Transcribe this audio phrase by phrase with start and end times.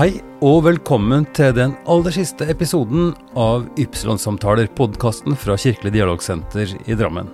[0.00, 6.94] Hei og velkommen til den aller siste episoden av Ypsilon-samtaler, podkasten fra Kirkelig dialogsenter i
[6.96, 7.26] Drammen.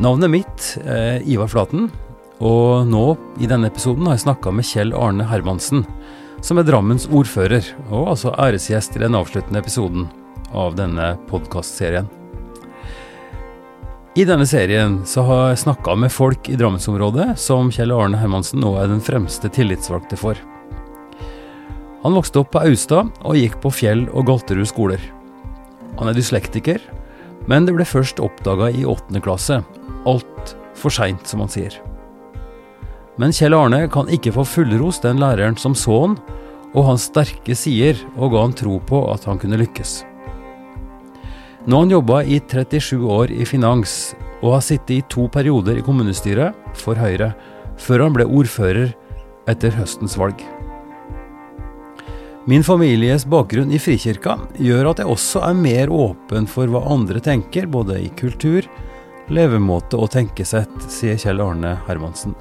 [0.00, 1.90] Navnet mitt er Ivar Flaten,
[2.40, 3.02] og nå
[3.44, 5.84] i denne episoden har jeg snakka med Kjell Arne Hermansen,
[6.40, 10.06] som er Drammens ordfører, og altså æresgjest i den avsluttende episoden
[10.56, 12.08] av denne podkastserien.
[14.16, 18.64] I denne serien så har jeg snakka med folk i Drammensområdet som Kjell Arne Hermansen
[18.64, 20.40] nå er den fremste tillitsvalgte for.
[22.00, 25.02] Han vokste opp på Austad og gikk på Fjell og Galterud skoler.
[25.98, 26.80] Han er dyslektiker,
[27.50, 29.60] men det ble først oppdaga i åttende klasse.
[30.08, 31.76] Alt for seint, som han sier.
[33.20, 36.14] Men Kjell Arne kan ikke få fullros den læreren som så han,
[36.70, 40.04] og hans sterke sider, og ga han tro på at han kunne lykkes.
[41.66, 45.76] Nå har han jobba i 37 år i finans, og har sittet i to perioder
[45.76, 47.34] i kommunestyret for Høyre,
[47.76, 48.94] før han ble ordfører
[49.50, 50.40] etter høstens valg.
[52.44, 57.20] Min families bakgrunn i Frikirka gjør at jeg også er mer åpen for hva andre
[57.20, 58.64] tenker, både i kultur,
[59.28, 62.32] levemåte og tenkesett, sier Kjell Arne Hermansen.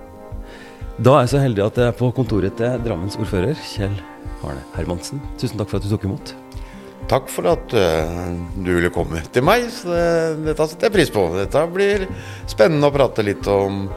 [1.03, 3.99] Da er jeg så heldig at jeg er på kontoret til Drammens ordfører, Kjell
[4.47, 5.19] Arne Hermansen.
[5.35, 6.31] Tusen takk for at du tok imot.
[7.11, 9.67] Takk for at uh, du ville komme til meg.
[9.73, 10.03] Så det,
[10.47, 11.25] dette setter jeg pris på.
[11.35, 12.07] Dette blir
[12.47, 13.89] spennende å prate litt om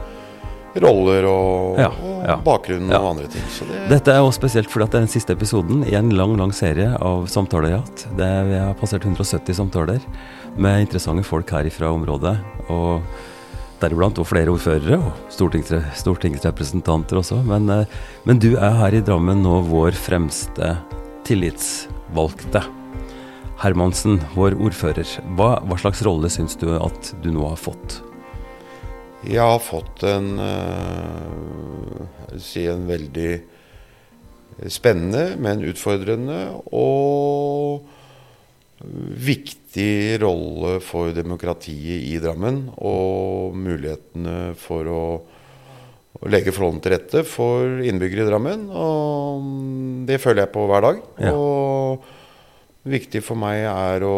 [0.81, 1.89] roller og, ja,
[2.25, 3.01] ja, og bakgrunn ja.
[3.01, 3.43] og andre ting.
[3.69, 6.33] Det Dette er også spesielt fordi at det er den siste episoden i en lang
[6.39, 8.07] lang serie av samtaler jeg har hatt.
[8.49, 10.01] vi har passert 170 samtaler
[10.57, 12.37] med interessante folk her fra området.
[12.69, 13.01] og
[13.83, 17.41] Deriblant og flere ordførere og stortingsre, stortingsrepresentanter også.
[17.43, 17.85] Men, eh,
[18.23, 20.77] men du er her i Drammen nå vår fremste
[21.27, 22.63] tillitsvalgte.
[23.59, 25.07] Hermansen, vår ordfører.
[25.35, 28.01] Hva, hva slags rolle syns du at du nå har fått?
[29.23, 33.31] Jeg har fått en uh, si en veldig
[34.71, 36.39] spennende, men utfordrende
[36.75, 37.87] og
[38.83, 42.65] viktig rolle for demokratiet i Drammen.
[42.83, 45.03] Og mulighetene for å,
[46.19, 48.67] å legge forholdene til rette for innbyggere i Drammen.
[48.75, 49.47] Og
[50.09, 51.03] det føler jeg på hver dag.
[51.23, 51.33] Ja.
[51.37, 54.17] Og viktig for meg er å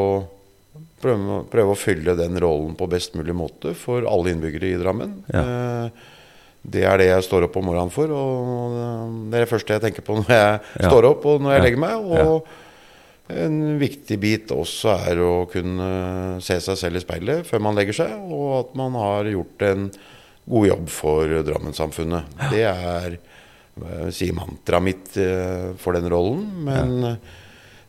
[1.01, 5.17] prøve, prøve, å fylle den rollen på best mulig måte for alle innbyggere i Drammen.
[5.31, 5.45] Ja.
[5.45, 6.11] Eh,
[6.65, 8.77] det er det jeg står opp om morgenen for, og
[9.29, 10.87] det er det første jeg tenker på når jeg ja.
[10.89, 12.07] står opp og når jeg legger meg.
[12.25, 17.77] Og en viktig bit også er å kunne se seg selv i speilet før man
[17.77, 19.87] legger seg, og at man har gjort en
[20.45, 22.35] god jobb for Drammen-samfunnet.
[22.53, 23.17] Det er
[24.15, 26.93] si mantraet mitt eh, for den rollen, men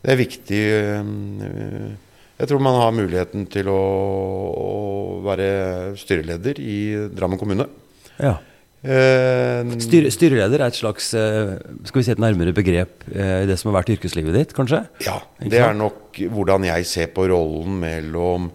[0.03, 1.12] det er viktig eh,
[2.37, 3.81] jeg tror man har muligheten til å,
[4.61, 4.69] å
[5.25, 5.49] være
[6.01, 6.79] styreleder i
[7.17, 7.69] Drammen kommune.
[8.21, 8.37] Ja.
[8.87, 11.57] Eh, Styr, styreleder er et slags eh,
[11.89, 14.85] skal vi si et nærmere begrep eh, i det som har vært yrkeslivet ditt, kanskje?
[15.07, 18.51] Ja, det er nok hvordan jeg ser på rollen mellom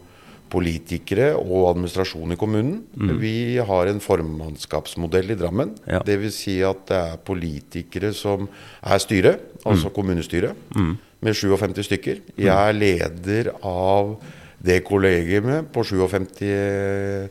[0.52, 2.82] politikere og administrasjon i kommunen.
[2.94, 3.12] Mm.
[3.22, 5.78] Vi har en formannskapsmodell i Drammen.
[5.88, 6.04] Ja.
[6.06, 6.42] Dvs.
[6.44, 8.50] Si at det er politikere som
[8.82, 9.96] er styret, altså mm.
[9.96, 10.68] kommunestyret.
[10.76, 12.22] Mm med 57 stykker.
[12.38, 14.16] Jeg er leder av
[14.62, 17.30] det kollegiumet på 57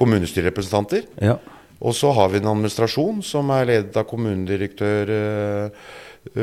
[0.00, 1.08] kommunestyrerepresentanter.
[1.20, 1.36] Ja.
[1.80, 5.88] Og så har vi en administrasjon som er ledet av kommunedirektør eh,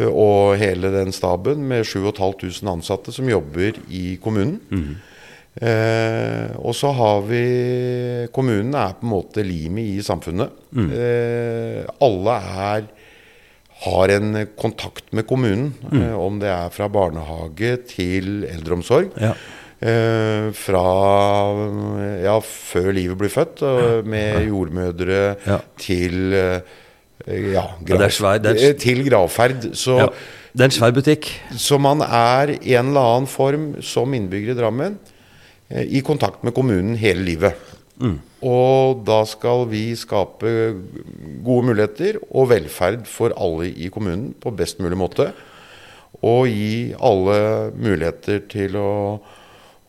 [0.09, 4.57] og hele den staben med 7500 ansatte som jobber i kommunen.
[4.73, 4.95] Mm.
[5.57, 7.43] Eh, og så har vi
[8.33, 10.53] Kommunen er på en måte limet i samfunnet.
[10.73, 10.89] Mm.
[10.93, 12.37] Eh, alle
[12.67, 12.89] er
[13.83, 15.71] har en kontakt med kommunen.
[15.91, 16.01] Mm.
[16.01, 19.13] Eh, om det er fra barnehage til eldreomsorg.
[19.21, 19.35] Ja.
[19.77, 20.87] Eh, fra
[22.23, 23.61] ja, før livet blir født,
[24.09, 25.59] med jordmødre ja.
[25.77, 26.77] til eh,
[27.53, 29.69] ja, grav, svær, er, til gravferd.
[29.77, 29.99] Så,
[30.53, 31.29] det er en svær butikk.
[31.57, 34.97] Så man er i en eller annen form som innbygger i Drammen
[35.69, 37.75] eh, i kontakt med kommunen hele livet.
[38.01, 38.17] Mm.
[38.45, 40.51] Og da skal vi skape
[41.45, 45.31] gode muligheter og velferd for alle i kommunen på best mulig måte.
[46.21, 47.39] Og gi alle
[47.73, 48.91] muligheter til å,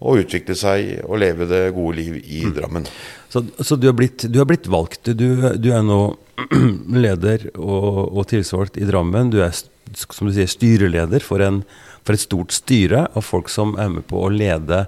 [0.00, 2.54] å utvikle seg og leve det gode liv i mm.
[2.56, 2.88] Drammen.
[3.28, 5.12] Så, så du, har blitt, du, har blitt, valgt.
[5.12, 5.28] Du,
[5.60, 6.16] du er nå
[7.04, 9.32] leder og, og, tilsvalgt i Drammen.
[9.34, 11.62] Du er som du sier, styreleder for, en,
[12.04, 14.86] for et stort styre av folk som er med på å lede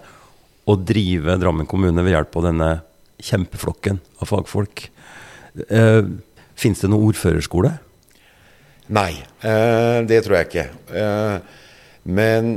[0.69, 2.71] og drive Drammen kommune ved hjelp av denne
[3.25, 4.89] kjempeflokken av fagfolk.
[5.69, 6.03] Eh,
[6.61, 7.73] Fins det noen ordførerskole?
[8.93, 9.15] Nei,
[9.47, 10.65] eh, det tror jeg ikke.
[10.99, 11.59] Eh,
[12.11, 12.51] men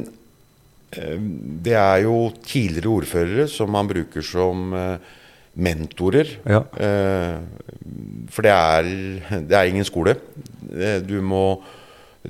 [0.92, 1.20] eh,
[1.64, 5.14] det er jo tidligere ordførere som man bruker som eh,
[5.54, 6.34] mentorer.
[6.50, 6.64] Ja.
[6.74, 7.38] Eh,
[8.34, 8.92] for det er,
[9.46, 10.18] det er, ingen skole.
[11.06, 11.46] Du må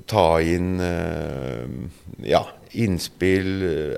[0.10, 0.82] ta inn
[2.26, 2.42] ja,
[2.74, 3.50] innspill,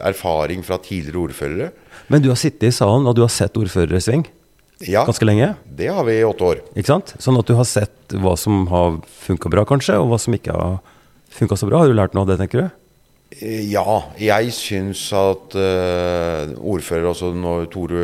[0.04, 1.70] erfaring fra tidligere ordførere.
[2.12, 4.26] Men du har sittet i salen, og du har sett ordførere i sving
[4.84, 5.54] Ja, ganske lenge?
[5.72, 6.60] det har vi i åtte år.
[6.76, 7.14] Ikke sant?
[7.24, 10.52] Sånn at du har sett hva som har funka bra, kanskje, og hva som ikke
[10.54, 10.82] har
[11.36, 11.80] funka så bra.
[11.84, 12.68] Har du lært noe av det, tenker du?
[13.40, 18.04] Eh, Ja, jeg syns at uh, ordfører, også når Tore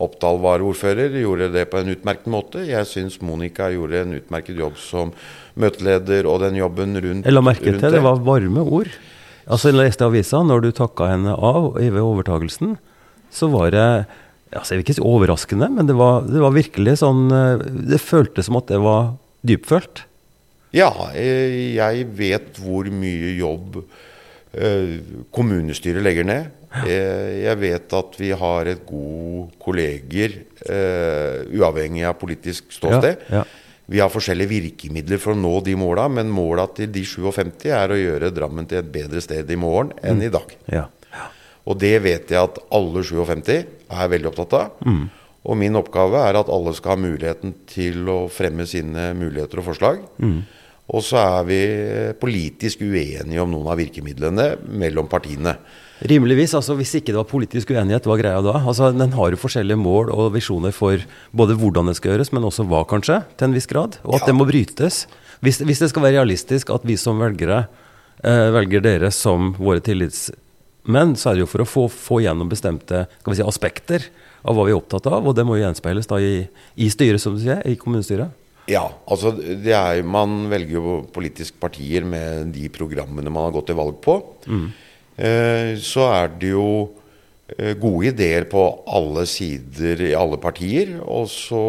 [0.00, 2.64] Oppdal var ordfører, gjorde det på en utmerket måte.
[2.66, 5.12] Jeg syns Monica gjorde en utmerket jobb som
[5.58, 7.92] møteleder og den jobben rundt Jeg la merke til det.
[7.98, 8.88] det var varme ord.
[9.48, 12.76] Altså, jeg leste avisa, når du takka henne av ved overtagelsen,
[13.32, 13.86] så var det
[14.52, 18.00] altså, Jeg vil ikke si overraskende, men det var, det var virkelig sånn eh, Det
[18.00, 19.14] føltes som at det var
[19.48, 20.04] dypfølt.
[20.76, 24.98] Ja, eh, jeg vet hvor mye jobb eh,
[25.32, 26.54] kommunestyret legger ned.
[26.84, 30.34] Jeg vet at vi har et god kolleger,
[30.68, 33.22] uavhengig av politisk ståsted.
[33.32, 33.67] Ja, ja.
[33.88, 37.94] Vi har forskjellige virkemidler for å nå de måla, men måla til de 57 er
[37.94, 40.52] å gjøre Drammen til et bedre sted i morgen enn i dag.
[40.68, 40.84] Ja.
[41.68, 43.48] Og det vet jeg at alle 57
[43.88, 44.84] er veldig opptatt av.
[45.48, 49.70] Og min oppgave er at alle skal ha muligheten til å fremme sine muligheter og
[49.70, 50.00] forslag.
[50.88, 51.60] Og så er vi
[52.20, 55.56] politisk uenige om noen av virkemidlene mellom partiene.
[55.98, 58.52] Rimeligvis, altså hvis ikke det var politisk uenighet, hva greia da?
[58.60, 61.02] Altså Den har jo forskjellige mål og visjoner for
[61.34, 63.98] både hvordan det skal gjøres, men også hva, kanskje, til en viss grad.
[64.04, 64.26] Og at Ja.
[64.30, 65.06] det må brytes.
[65.42, 67.66] Hvis, hvis det skal være realistisk at vi som velgere
[68.22, 72.48] eh, velger dere som våre tillitsmenn, så er det jo for å få, få gjennom
[72.50, 74.06] bestemte skal vi si, aspekter
[74.46, 76.44] av hva vi er opptatt av, og det må jo gjenspeiles da i,
[76.78, 78.30] i styret, som du sier, i kommunestyret.
[78.68, 83.70] Ja, altså det er, man velger jo politiske partier med de programmene man har gått
[83.70, 84.18] til valg på.
[84.46, 84.68] Eh,
[85.18, 86.68] så er det jo
[87.56, 90.98] eh, gode ideer på alle sider i alle partier.
[91.02, 91.62] Og så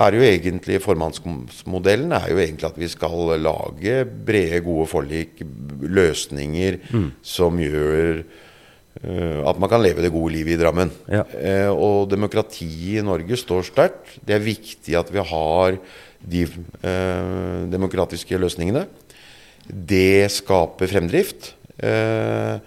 [0.00, 5.42] er det jo egentlig formannsmodellen er jo egentlig at vi skal lage brede, gode forlik,
[5.80, 6.78] løsninger
[7.22, 10.92] som gjør eh, at man kan leve det gode livet i Drammen.
[11.10, 11.26] Ja.
[11.36, 14.16] Eh, og demokratiet i Norge står sterkt.
[14.24, 15.78] Det er viktig at vi har
[16.20, 18.86] de eh, demokratiske løsningene.
[19.68, 21.54] Det skaper fremdrift.
[21.82, 22.58] Eh,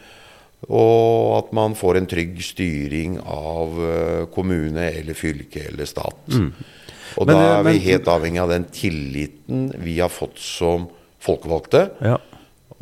[0.71, 6.21] og at man får en trygg styring av eh, kommune eller fylke eller stat.
[6.33, 10.39] Og Men, da eh, er vi men- helt avhengig av den tilliten vi har fått
[10.39, 10.87] som
[11.23, 11.87] folkevalgte.
[12.03, 12.17] Ja.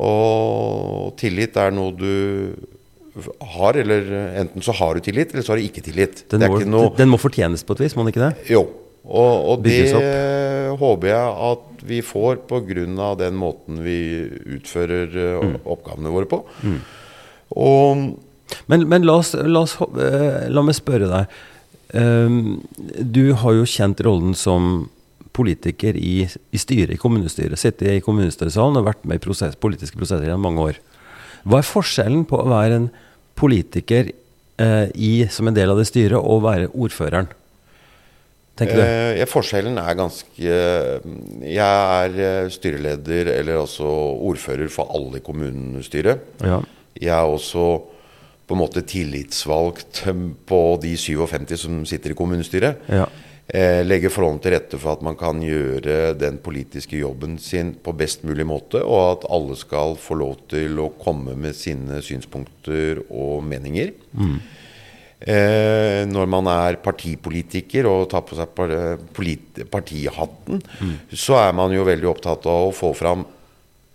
[0.02, 2.54] Og tillit er noe du
[3.58, 4.06] har, eller
[4.40, 6.22] enten så har du tillit, eller så har du ikke tillit.
[6.32, 8.46] Den, det må, ikke noe den må fortjenes på et vis, må den ikke det?
[8.54, 8.62] Jo.
[9.02, 9.90] Og, og det
[10.78, 13.14] håper jeg at vi får pga.
[13.18, 15.10] den måten vi utfører
[15.42, 15.56] mm.
[15.64, 16.44] oppgavene våre på.
[17.56, 18.12] Og
[18.66, 21.36] Men, men la, oss, la, oss, eh, la meg spørre deg.
[21.96, 22.60] Ehm,
[23.00, 24.90] du har jo kjent rollen som
[25.32, 27.58] politiker i, i styret, i kommunestyret.
[27.60, 30.80] Sittet i kommunestyresalen og vært med i prosess, politiske prosesser i mange år.
[31.48, 32.90] Hva er forskjellen på å være en
[33.40, 37.32] politiker eh, i, som en del av det styret, og være ordføreren?
[38.58, 38.82] Tenker du?
[38.84, 40.52] eh, forskjellen er ganske
[41.48, 43.88] Jeg er eh, styreleder, eller også
[44.28, 46.28] ordfører for alle i kommunestyret.
[46.44, 46.60] Ja.
[47.00, 47.66] Jeg er også
[48.46, 50.02] på en måte tillitsvalgt
[50.48, 52.82] på de 57 som sitter i kommunestyret.
[52.92, 53.06] Ja.
[53.52, 57.94] Eh, legge forholdene til rette for at man kan gjøre den politiske jobben sin på
[57.96, 63.02] best mulig måte, og at alle skal få lov til å komme med sine synspunkter
[63.08, 63.92] og meninger.
[65.22, 68.50] Eh, når man er partipolitiker og tar på seg
[69.70, 70.96] partihatten, mm.
[71.14, 73.24] så er man jo veldig opptatt av å få fram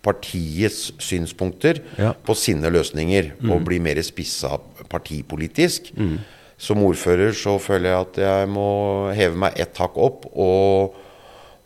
[0.08, 2.14] partiets synspunkter Ja.
[2.14, 4.56] på sine løsninger, og bli mer spissa
[4.88, 5.92] partipolitisk.
[6.58, 8.70] Som ordfører så føler jeg at jeg må
[9.14, 10.96] heve meg ett hakk opp og,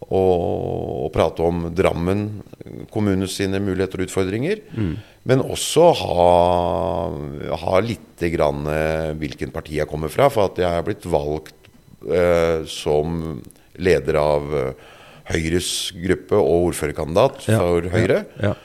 [0.09, 2.25] og, prate om Drammen
[2.91, 4.63] kommune sine muligheter og utfordringer.
[5.27, 6.29] Men også ha,
[7.61, 10.29] ha litt grann eh, hvilken parti jeg kommer fra.
[10.33, 11.69] For at jeg er blitt valgt
[12.07, 13.37] eh, som
[13.81, 14.89] leder av eh,
[15.31, 18.23] Høyres gruppe og ordførerkandidat Ja, for Høyre.
[18.41, 18.55] Ja.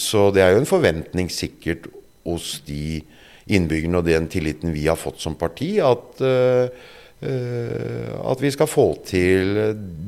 [0.00, 1.86] Så det er jo en forventning sikkert
[2.24, 3.04] hos de
[3.52, 6.68] innbyggerne og den tilliten vi har fått som parti, at, eh,
[7.22, 9.54] at vi skal få til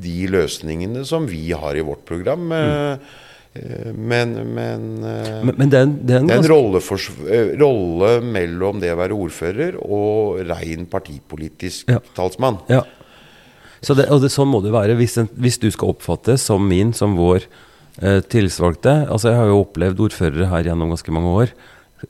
[0.03, 2.49] de løsningene som vi har i vårt program.
[2.51, 3.07] Mm.
[3.55, 6.51] eh, Men, men eh, Men, men det er en, det er en det er en
[6.51, 12.01] rollefors- eh, rolle mellom det å være ordfører og rein partipolitisk Ja.
[12.15, 12.59] talsmann.
[12.69, 12.83] Ja.
[13.81, 16.69] Så det, og det, sånn må det være hvis, en, hvis du skal oppfattes som
[16.69, 17.47] min, som vår
[18.03, 19.07] eh, tillitsvalgte.
[19.09, 21.53] Altså Jeg har jo opplevd ordførere her gjennom ganske mange år,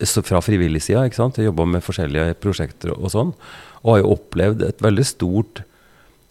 [0.03, 1.05] så fra frivillig sida.
[1.07, 3.35] Jeg jobba med forskjellige prosjekter og sånn.
[3.85, 5.65] Og har jo opplevd et veldig stort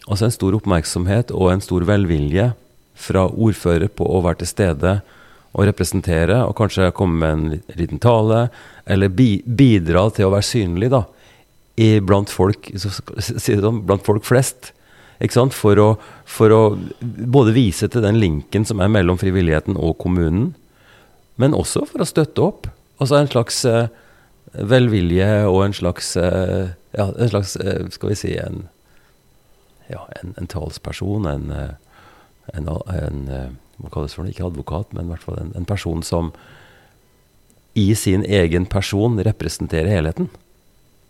[0.06, 2.52] Altså en stor oppmerksomhet og en stor velvilje
[2.96, 4.92] fra ordfører på å være til stede
[5.56, 8.50] og representere, og kanskje komme med en liten tale,
[8.86, 11.06] eller bi, bidra til å være synlig da,
[11.80, 14.74] i, blant, folk, sånn, blant folk flest.
[15.56, 15.88] For å,
[16.28, 16.62] for å
[17.00, 20.52] både vise til den linken som er mellom frivilligheten og kommunen,
[21.40, 22.68] men også for å støtte opp.
[23.00, 23.88] Altså en slags eh,
[24.60, 28.68] velvilje og en slags eh, Ja, en slags, eh, skal vi si, en,
[29.88, 31.74] ja, en, en talsperson, en, eh,
[32.54, 34.32] en, en eh, Hva kalles det for noe?
[34.32, 36.32] Ikke advokat, men i hvert fall en, person som
[37.76, 40.30] i sin egen person representerer helheten.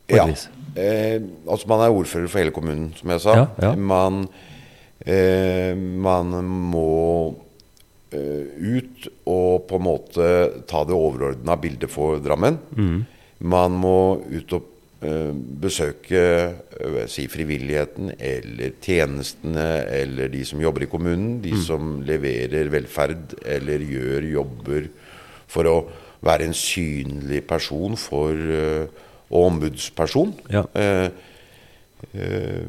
[0.09, 0.25] Ja.
[0.73, 3.35] Eh, altså man er ordfører for hele kommunen, som jeg sa.
[3.37, 3.71] Ja, ja.
[3.77, 4.23] Man,
[5.05, 6.33] eh, man
[6.73, 6.89] må
[8.15, 10.27] ut og på en måte
[10.69, 12.57] ta det overordna bildet for Drammen.
[12.73, 13.01] Mm.
[13.43, 13.97] Man må
[14.31, 14.69] ut og
[15.01, 16.21] besøke
[16.79, 21.41] eh, si frivilligheten eller tjenestene eller de som jobber i kommunen.
[21.43, 21.61] De Mm.
[21.61, 24.89] som leverer velferd eller gjør jobber
[25.47, 25.77] for å
[26.25, 28.87] være en synlig person for eh,
[29.29, 30.33] og ombudsperson.
[30.53, 30.63] Ja.
[30.75, 31.09] Eh,
[32.13, 32.63] eh,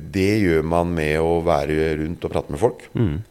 [0.00, 2.84] det gjør man med å være rundt og prate med folk.
[2.94, 3.22] Mm.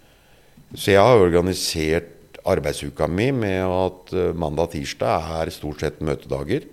[0.75, 2.18] Så jeg har organisert
[2.49, 6.65] arbeidsuka mi med at eh, mandag-tirsdag er stort sett møtedager.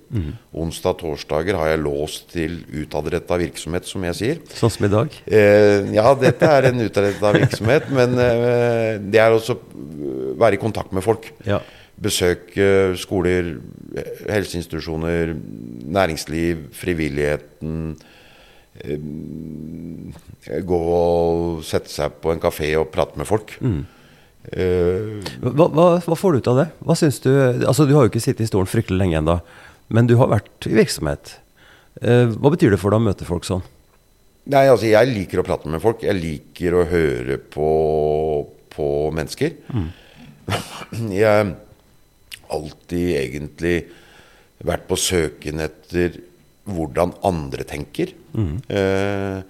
[0.56, 4.40] Onsdag-torsdager har jeg låst til utadretta virksomhet, som jeg sier.
[4.56, 5.16] Sånn som i dag.
[5.28, 10.62] Eh, ja, dette er en utadretta virksomhet, men eh, det er også å være i
[10.62, 11.30] kontakt med folk.
[11.48, 11.60] Ja.
[11.96, 13.54] Besøke skoler,
[14.28, 15.30] helseinstitusjoner,
[15.96, 17.96] næringsliv, frivilligheten.
[18.84, 19.00] eh,
[20.62, 23.56] Gå og sette seg på en kafé og prate med folk.
[23.64, 23.80] Eh,
[24.52, 26.66] Hva, hva, hva får du ut av det?
[26.86, 29.40] Hva synes du Altså, du har jo ikke sittet i stolen fryktelig lenge ennå,
[29.94, 31.38] men du har vært i virksomhet.
[32.02, 33.64] Eh, hva betyr det for deg å møte folk sånn?
[34.52, 36.04] Nei, altså jeg liker å prate med folk.
[36.06, 37.70] Jeg liker å høre på,
[38.74, 39.56] på mennesker.
[41.10, 41.48] Jeg har
[42.54, 43.76] alltid egentlig
[44.62, 46.20] vært på søken etter
[46.70, 48.12] hvordan andre tenker.
[48.70, 49.40] Eh,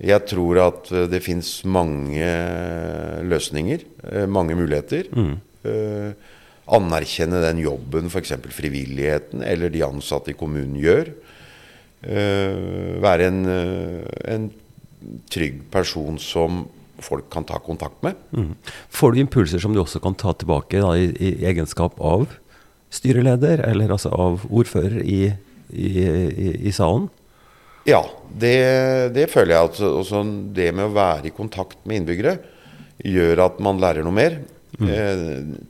[0.00, 2.30] jeg tror at eh, det fins mange
[3.26, 5.10] løsninger, eh, mange muligheter.
[5.64, 6.32] Eh,
[6.74, 8.34] anerkjenne den jobben f.eks.
[8.56, 11.12] frivilligheten eller de ansatte i kommunen gjør.
[12.04, 14.48] Eh, være en, eh, en
[15.32, 16.64] trygg person som
[17.04, 18.16] folk kan ta kontakt med.
[18.32, 18.54] Mm.
[18.88, 22.28] Får du impulser som du også kan ta tilbake da, i, i egenskap av
[22.94, 25.34] styreleder, eller altså av ordfører i,
[25.74, 27.10] i, i, i salen?
[27.84, 28.00] Ja,
[28.32, 28.56] det,
[29.14, 29.70] det føler jeg.
[29.70, 30.22] at også
[30.56, 32.38] Det med å være i kontakt med innbyggere
[33.04, 34.38] gjør at man lærer noe mer.
[34.74, 35.20] Eh,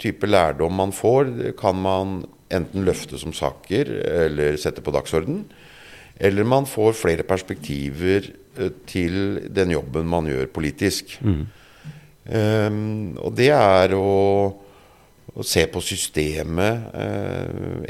[0.00, 1.28] type lærdom man får,
[1.58, 2.22] kan man
[2.54, 3.90] enten løfte som saker
[4.28, 5.42] eller sette på dagsorden.
[6.14, 11.18] Eller man får flere perspektiver eh, til den jobben man gjør politisk.
[12.24, 12.70] Eh,
[13.18, 14.12] og det er å,
[15.36, 17.46] å se på systemet, eh,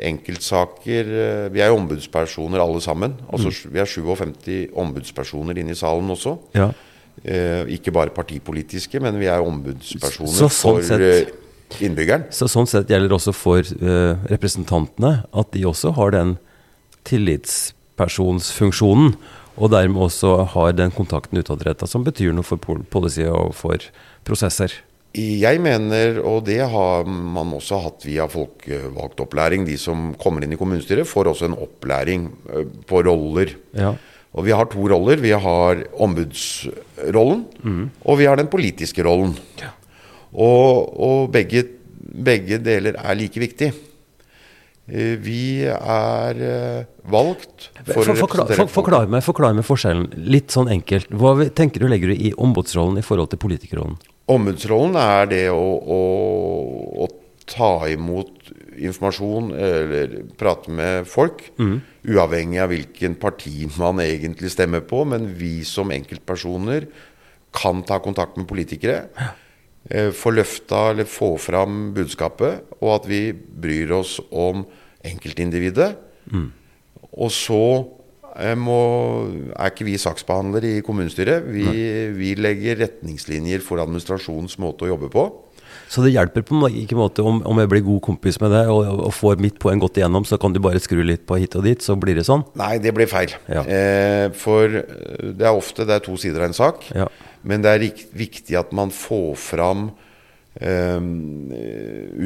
[0.09, 1.05] enkeltsaker.
[1.05, 3.15] Eh, vi er jo ombudspersoner alle sammen.
[3.31, 6.39] Altså, Vi er 57 ombudspersoner inne i salen også.
[6.55, 6.71] Ja.
[7.25, 11.27] Eh, ikke bare partipolitiske, men vi er ombudspersoner Så sånn for sett- eh,
[11.87, 12.25] innbyggeren.
[12.31, 16.39] Så sånn sett gjelder det også for eh, representantene at de også har den
[17.05, 19.15] tillitspersonsfunksjonen,
[19.57, 23.77] og dermed også har den kontakten utadrettet som betyr noe for pol- policy og for
[24.27, 24.73] prosesser.
[25.15, 30.57] Jeg mener, og det har man også hatt via folkevalgt opplæring, de som kommer inn
[30.57, 33.55] i kommunestyret, får også en opplæring eh, på roller.
[33.79, 33.93] Ja.
[34.35, 35.23] Og vi har to roller.
[35.23, 37.45] Vi har ombudsrollen,
[38.03, 39.37] og vi har den politiske rollen.
[40.35, 41.63] Og, og begge,
[42.03, 43.71] begge deler er like viktig.
[44.89, 49.65] Eh, Vi er eh, valgt for For, å representere representere for, forklar, meg, forklar meg
[49.65, 51.09] forskjellen, litt sånn enkelt.
[51.09, 53.97] Hva tenker du legger du i ombudsrollen i forhold til politikerrollen?
[54.33, 55.65] Ombudsrollen er det å,
[55.97, 56.01] å,
[57.05, 57.09] å
[57.49, 65.05] ta imot informasjon eller prate med folk, uavhengig av hvilken parti man egentlig stemmer på.
[65.09, 66.89] Men vi som enkeltpersoner
[67.55, 69.05] kan ta kontakt med politikere.
[69.15, 69.33] eh,
[70.17, 74.63] Få løfta eller få fram budskapet, og at vi bryr oss om
[75.05, 75.91] enkeltindividet.
[77.15, 77.63] Og så
[78.41, 78.81] eh, må,
[79.55, 81.47] er ikke vi saksbehandlere i kommunestyret.
[81.53, 81.67] Vi,
[82.17, 85.29] vi legger retningslinjer for administrasjonens måte å jobbe på.
[85.91, 88.71] Så det hjelper på en ikke måte om, om jeg blir god kompis med deg
[88.73, 91.55] og, og får mitt poeng godt igjennom, så kan du bare skru litt på hit
[91.59, 92.45] og dit, så blir det sånn?
[92.59, 93.35] Nei, det blir feil.
[93.51, 93.63] Ja.
[93.63, 96.89] Eh, for eh, det er ofte det er to sider av en sak.
[96.95, 97.09] Ja.
[97.45, 97.85] Men det er
[98.17, 99.91] viktig at man får fram
[100.61, 101.01] eh,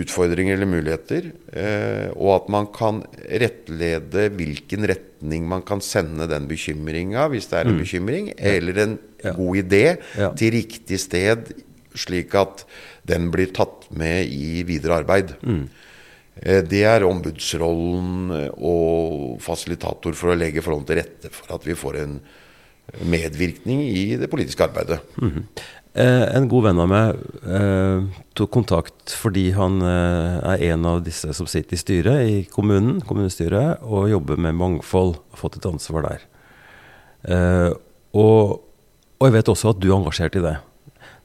[0.02, 1.30] utfordringer eller muligheter.
[1.52, 7.58] Eh, og at man kan rettlede hvilken retning man kan sende den bekymringa, hvis det
[7.62, 9.24] er en bekymring, eller en Mm.
[9.24, 9.32] Ja.
[9.34, 10.30] god idé, Ja.
[10.32, 11.52] til riktig sted,
[11.96, 12.64] slik at
[13.04, 15.34] den blir tatt med i videre arbeid.
[15.42, 15.68] Mm.
[16.68, 21.74] Det er ombudsrollen eh, og fasilitator for å legge forholdene til rette for at vi
[21.74, 22.20] får en
[23.04, 25.00] medvirkning i det politiske arbeidet.
[25.98, 27.18] Eh, en god venn av meg
[27.48, 32.38] eh, tok kontakt fordi han eh, er en av disse som sitter i styret i
[32.52, 35.16] kommunen, kommunestyret, og jobber med mangfold.
[35.34, 36.24] Har fått et ansvar der.
[37.28, 37.70] Eh,
[38.14, 38.58] og,
[39.18, 40.56] og jeg vet også at du er engasjert i det.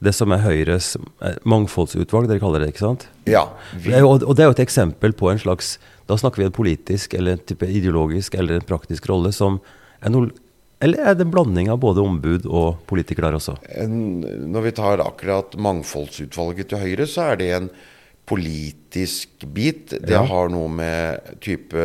[0.03, 0.93] Det som er Høyres
[1.23, 3.07] eh, mangfoldsutvalg, dere kaller det, ikke sant?
[3.29, 3.45] Ja,
[3.77, 5.77] Det er jo, og det er jo et eksempel på en slags
[6.09, 9.61] Da snakker vi en politisk eller en type ideologisk eller en praktisk rolle som
[10.03, 10.33] er noe
[10.83, 13.55] Eller er det en blanding av både ombud og politikere der også?
[13.79, 13.95] en,
[14.51, 17.69] når vi tar akkurat mangfoldsutvalget til Høyre, så er det en
[18.27, 19.89] politisk bit.
[20.01, 20.23] Det Ja.
[20.23, 21.75] har noe med type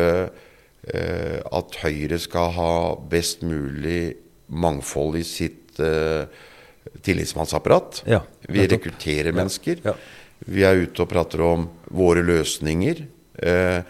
[0.93, 4.15] eh, at Høyre skal ha best mulig
[4.49, 6.25] mangfold i sitt eh,
[7.05, 8.03] tillitsmannsapparat.
[8.07, 9.81] Ja, Vi rekrutterer mennesker.
[9.85, 9.93] Ja.
[10.47, 13.03] Vi er ute og prater om våre løsninger.
[13.37, 13.81] Eh,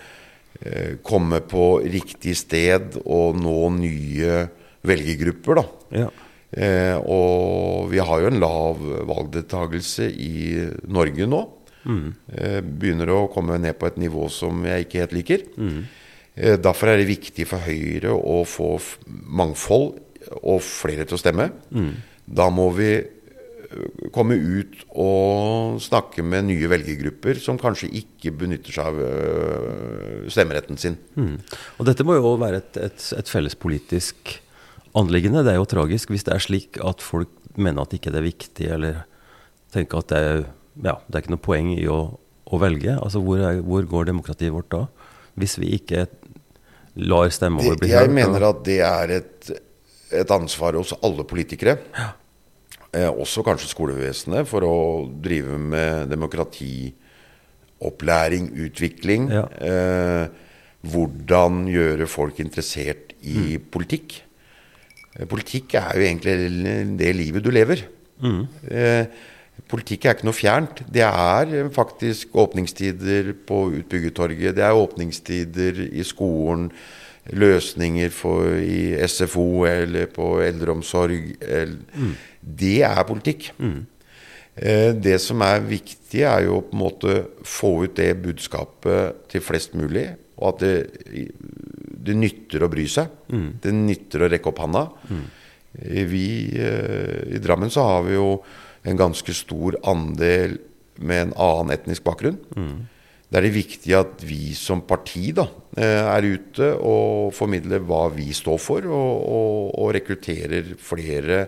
[0.66, 4.50] eh, komme på riktig sted og nå nye
[4.88, 5.66] velgergrupper, da.
[6.06, 6.10] Ja.
[6.50, 10.34] Eh, og vi har jo en lav valgdeltakelse i
[10.90, 11.42] Norge nå.
[12.34, 15.46] Eh, begynner å komme ned på et nivå som jeg ikke helt liker.
[16.36, 18.76] Eh, derfor er det viktig for Høyre å få
[19.08, 20.00] mangfold
[20.42, 21.50] og flere til å stemme.
[22.30, 28.76] Da må vi eh, komme ut og snakke med nye velgergrupper som kanskje ikke benytter
[28.76, 31.00] seg av øh, stemmeretten sin.
[31.18, 31.40] Mm.
[31.80, 34.38] Og dette må jo være et, et, et fellespolitisk
[34.98, 35.44] anliggende.
[35.46, 37.30] Det er jo tragisk hvis det er slik at folk
[37.60, 38.94] mener at ikke det er viktig, eller
[39.74, 40.38] tenker at det er,
[40.86, 42.00] ja, det er ikke noe poeng i å,
[42.50, 42.94] å velge.
[42.98, 44.82] Altså hvor, er, hvor går demokratiet vårt da?
[45.40, 46.00] Hvis vi ikke
[47.00, 48.02] lar stemma vår bli hørt?
[48.08, 49.40] jeg mener at det er et,
[50.22, 51.76] et ansvar hos alle politikere.
[52.90, 59.30] Eh, også kanskje skolevesenet, for å drive med demokratiopplæring, utvikling.
[59.30, 59.46] Ja.
[59.62, 60.26] Eh,
[60.90, 63.62] hvordan gjøre folk interessert i Mm.
[63.70, 64.24] politikk.
[65.18, 66.38] Eh, Politikk er jo egentlig
[67.00, 67.86] det livet du lever.
[68.22, 68.42] Mm.
[68.70, 69.06] Eh,
[69.70, 70.82] politikk er ikke noe fjernt.
[70.92, 74.56] Det er eh, faktisk åpningstider på Utbyggertorget.
[74.58, 76.70] Det er åpningstider i skolen.
[77.30, 81.36] Løsninger for, i SFO eller på eldreomsorg.
[81.46, 81.76] el-
[82.42, 83.52] Det er politikk.
[83.60, 83.86] Mm.
[85.04, 87.14] Det som er viktig, er jo på en måte
[87.46, 90.08] få ut det budskapet til flest mulig.
[90.40, 91.30] Og at det,
[92.10, 93.12] det nytter å bry seg.
[93.62, 94.88] Det nytter å rekke opp handa.
[95.10, 95.26] Mm.
[96.10, 98.40] Vi, eh, I Drammen så har vi jo
[98.90, 100.58] en ganske stor andel
[101.00, 102.40] med en annen etnisk bakgrunn.
[103.30, 105.46] Da er det viktig at vi som parti da,
[105.78, 111.44] eh, er ute og formidler hva vi står for, og, og, og rekrutterer flere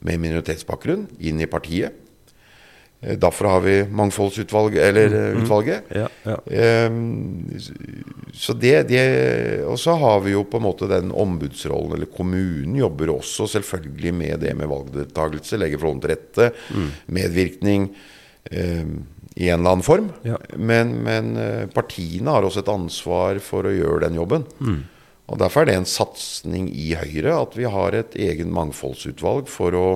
[0.00, 1.92] med minoritetsbakgrunn inn i partiet.
[3.00, 5.82] Eh, Derfor har vi mangfoldsutvalget, eller mm, utvalget.
[5.94, 6.36] Ja, ja.
[6.86, 7.58] Um,
[8.34, 12.76] så det, det Og så har vi jo på en måte den ombudsrollen, eller kommunen
[12.76, 16.50] jobber også selvfølgelig med det med valgdeltakelse, legger forholdene til rette,
[17.06, 17.90] medvirkning
[18.52, 18.98] um,
[19.36, 20.10] i en eller annen form.
[20.24, 20.38] Ja.
[20.56, 24.46] Men, men eh, partiene har også et ansvar for å gjøre den jobben.
[25.26, 29.76] Og Derfor er det en satsing i Høyre at vi har et egen mangfoldsutvalg for
[29.76, 29.86] å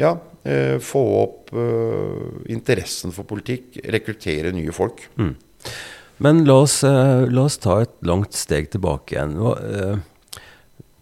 [0.00, 5.08] ja, eh, få opp eh, interessen for politikk, rekruttere nye folk.
[6.20, 9.38] Men la oss, eh, la oss ta et langt steg tilbake igjen.
[9.40, 10.40] Hva, eh,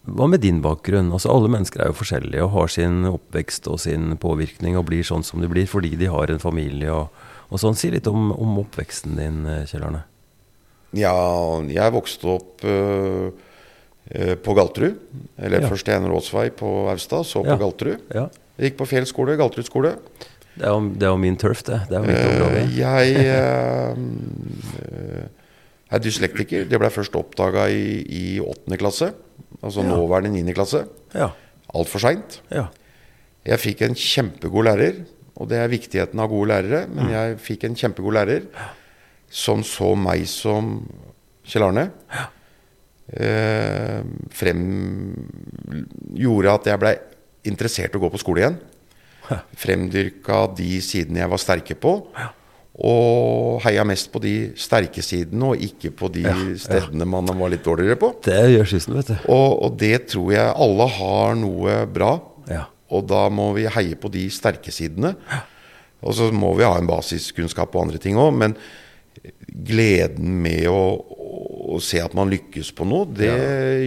[0.08, 1.10] hva med din bakgrunn?
[1.12, 5.02] Altså Alle mennesker er jo forskjellige og har sin oppvekst og sin påvirkning og blir
[5.02, 7.10] sånn som de blir fordi de har en familie og,
[7.50, 7.74] og sånn.
[7.74, 10.04] Si litt om, om oppveksten din, eh, Kjell Arne.
[10.96, 11.12] Ja,
[11.68, 13.47] jeg vokste opp eh, eh,
[14.42, 14.96] på Galterud.
[15.38, 15.68] Eller Ja.
[15.68, 17.56] først i Aasvei på Austad, så på Ja.
[17.60, 18.00] Galterud.
[18.14, 18.28] Ja.
[18.58, 19.96] Jeg gikk på Fjell skole, Galterud skole.
[20.58, 21.82] Det er, jo, det er jo min turf, det.
[21.88, 22.62] Det område.
[22.64, 23.94] Eh, jeg eh,
[24.88, 25.28] eh,
[25.94, 26.64] er dyslektiker.
[26.68, 28.76] Det ble først oppdaga i, i 8.
[28.80, 29.12] klasse.
[29.62, 29.88] Altså Ja.
[29.92, 30.84] nåværende niende klasse.
[31.14, 31.30] Ja.
[31.74, 32.40] Altfor seint.
[32.50, 32.66] ja.
[33.46, 34.96] Jeg fikk en kjempegod lærer,
[35.38, 36.82] og det er viktigheten av gode lærere.
[36.86, 36.94] Mm.
[36.96, 38.42] Men jeg fikk en kjempegod lærer
[39.30, 40.82] som så meg som
[41.48, 41.86] Kjell Arne.
[42.12, 42.26] Eh,
[43.08, 44.64] frem
[46.18, 46.96] Gjorde at jeg blei
[47.48, 48.58] interessert i å gå på skole igjen.
[49.60, 51.94] Fremdyrka de sidene jeg var sterke på.
[52.78, 56.56] Og heia mest på de sterke sidene, og ikke på de Ja, ja.
[56.62, 58.12] stedene man var litt dårligere på.
[58.22, 59.16] Det gjør kysten, vet du.
[59.34, 62.12] Og, og det tror jeg alle har noe bra.
[62.48, 62.66] Ja.
[62.94, 65.16] Og da må vi heie på de sterke sidene.
[66.06, 68.30] Og så må vi ha en basiskunnskap og andre ting òg.
[68.38, 68.54] Men
[69.68, 70.78] gleden med å,
[71.74, 73.32] å se at man lykkes på noe, det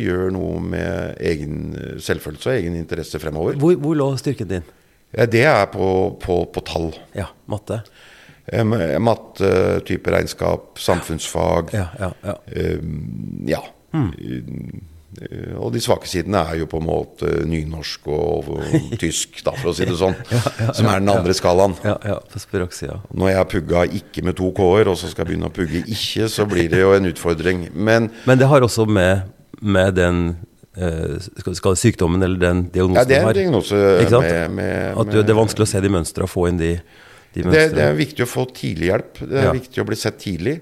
[0.03, 3.57] gjør noe med egen selvfølelse og egen interesse fremover.
[3.61, 4.69] Hvor, hvor lå styrken din?
[5.11, 5.87] Det er på,
[6.23, 6.91] på, på tall.
[7.17, 7.81] Ja, matte.
[8.45, 8.65] Eh,
[8.99, 9.51] Matte,
[9.87, 11.73] type regnskap, samfunnsfag.
[11.75, 12.37] Ja, ja, ja.
[12.55, 12.79] eh,
[13.51, 13.61] ja.
[13.93, 14.41] Eh,
[15.59, 19.71] Og de svake sidene er jo på en måte nynorsk og, og tysk, da, for
[19.71, 20.15] å si det sånn.
[20.71, 21.75] som er den andre skalaen.
[21.83, 23.01] Ja, ja, på språksida.
[23.11, 25.81] Når jeg har pugga ikke med to k-er, og så skal jeg begynne å pugge
[25.83, 27.65] ikke, så blir det jo en utfordring.
[27.75, 29.27] Men Men det har også med,
[29.61, 30.21] med den
[30.79, 33.83] eh, skal skal sykdommen eller den ja, diagnosen det er en diagnose
[34.15, 36.71] med, med, At du, det er vanskelig å se de mønstra, få inn de,
[37.35, 37.75] de Det, mønstrene.
[37.81, 39.21] det er viktig å få tidlig hjelp.
[39.27, 39.53] Det er Ja.
[39.59, 40.61] viktig å bli sett tidlig.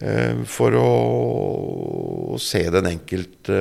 [0.00, 3.56] Eh, For å se den enkelte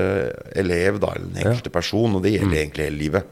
[0.55, 2.15] elev, da, eller den enkelte person.
[2.15, 2.61] Og det gjelder Mm.
[2.63, 3.25] egentlig hele livet.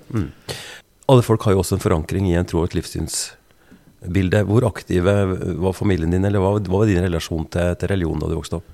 [1.08, 4.44] Alle folk har jo også en forankring i en tro- og et livssynsbilde.
[4.46, 5.14] Hvor aktive
[5.58, 8.60] var familien din, eller hva, hva var din relasjon til, til religion da du vokste
[8.60, 8.74] opp?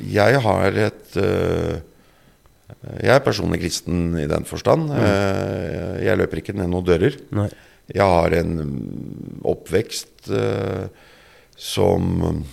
[0.00, 1.80] Jeg har et eh,
[3.00, 4.90] Jeg er personlig kristen i den forstand.
[4.90, 7.14] Eh, Jeg løper ikke ned noen dører.
[7.32, 7.48] Nei.
[7.94, 10.88] Jeg har en mm, oppvekst eh,
[11.56, 12.44] som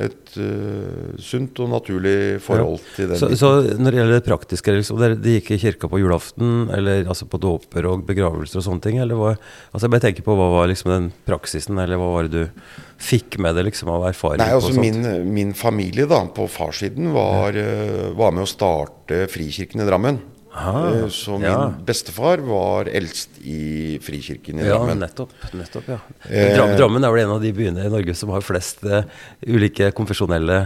[0.00, 4.74] et uh, sunt og naturlig forhold til den Så, så når det gjelder det praktiske,
[4.78, 8.66] liksom, dere- de gikk i kirka på julaften, eller altså på dåper og begravelser og
[8.66, 8.98] sånne ting?
[9.04, 9.34] Eller hva,
[9.70, 12.70] altså jeg bare tenker på hva var liksom den praksisen, eller hva var det du
[13.04, 14.40] fikk med deg liksom av erfaring?
[14.40, 15.04] Nei, altså min,
[15.36, 20.22] min familie da, på farssiden var, eh, var med å starte Frikirken i Drammen.
[20.54, 21.66] Ah, Så min ja.
[21.86, 25.00] bestefar var eldst i Frikirken i Ja, Drammen.
[25.02, 25.32] nettopp.
[25.52, 25.98] nettopp ja.
[26.30, 29.02] Eh, Drammen er vel en av de byene i Norge som har flest uh,
[29.50, 30.60] ulike konfesjonelle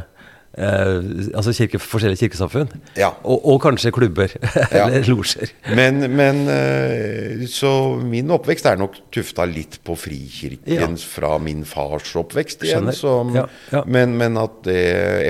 [0.59, 0.99] uh,
[1.39, 2.69] Altså kirke, forskjellige kirkesamfunn.
[3.01, 3.15] Ja.
[3.25, 4.29] Og, og kanskje klubber.
[4.77, 4.91] Ja.
[4.91, 5.55] eller losjer.
[5.73, 7.73] Men, men uh, Så
[8.05, 12.93] min oppvekst er nok tufta litt på Frikirken fra min fars oppvekst igjen.
[12.93, 13.85] Som, Ja, ja.
[13.89, 14.83] Men, men at det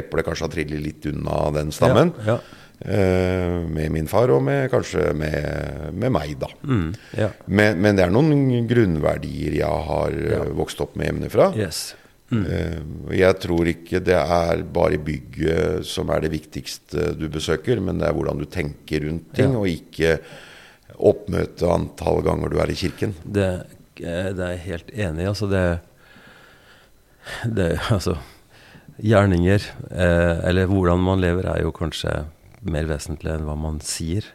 [0.03, 2.15] eplet kanskje har trillet litt unna den stammen.
[2.27, 2.41] Ja, ja.
[2.85, 6.49] Eh, med min far, og med, kanskje med, med meg, da.
[6.65, 7.31] Mm, ja.
[7.47, 10.43] Men, men det er noen grunnverdier jeg har eh, Ja.
[10.59, 11.53] vokst opp med hjemmefra.
[11.57, 11.95] Yes.
[12.29, 12.43] Mm.
[13.17, 18.05] jeg tror ikke det er bare bygget som er det viktigste du besøker, men det
[18.11, 19.63] er hvordan du tenker rundt ting, Ja.
[19.63, 20.19] og ikke
[20.99, 23.15] oppmøte antall ganger du er i kirken.
[23.25, 23.47] Det,
[24.05, 25.29] eh, det er jeg helt enig i.
[25.31, 25.65] Altså det,
[27.49, 28.19] det Altså
[28.99, 29.63] Gjerninger,
[29.95, 32.13] eh, eller hvordan man lever, er jo kanskje
[32.67, 34.27] mer vesentlig enn hva man sier.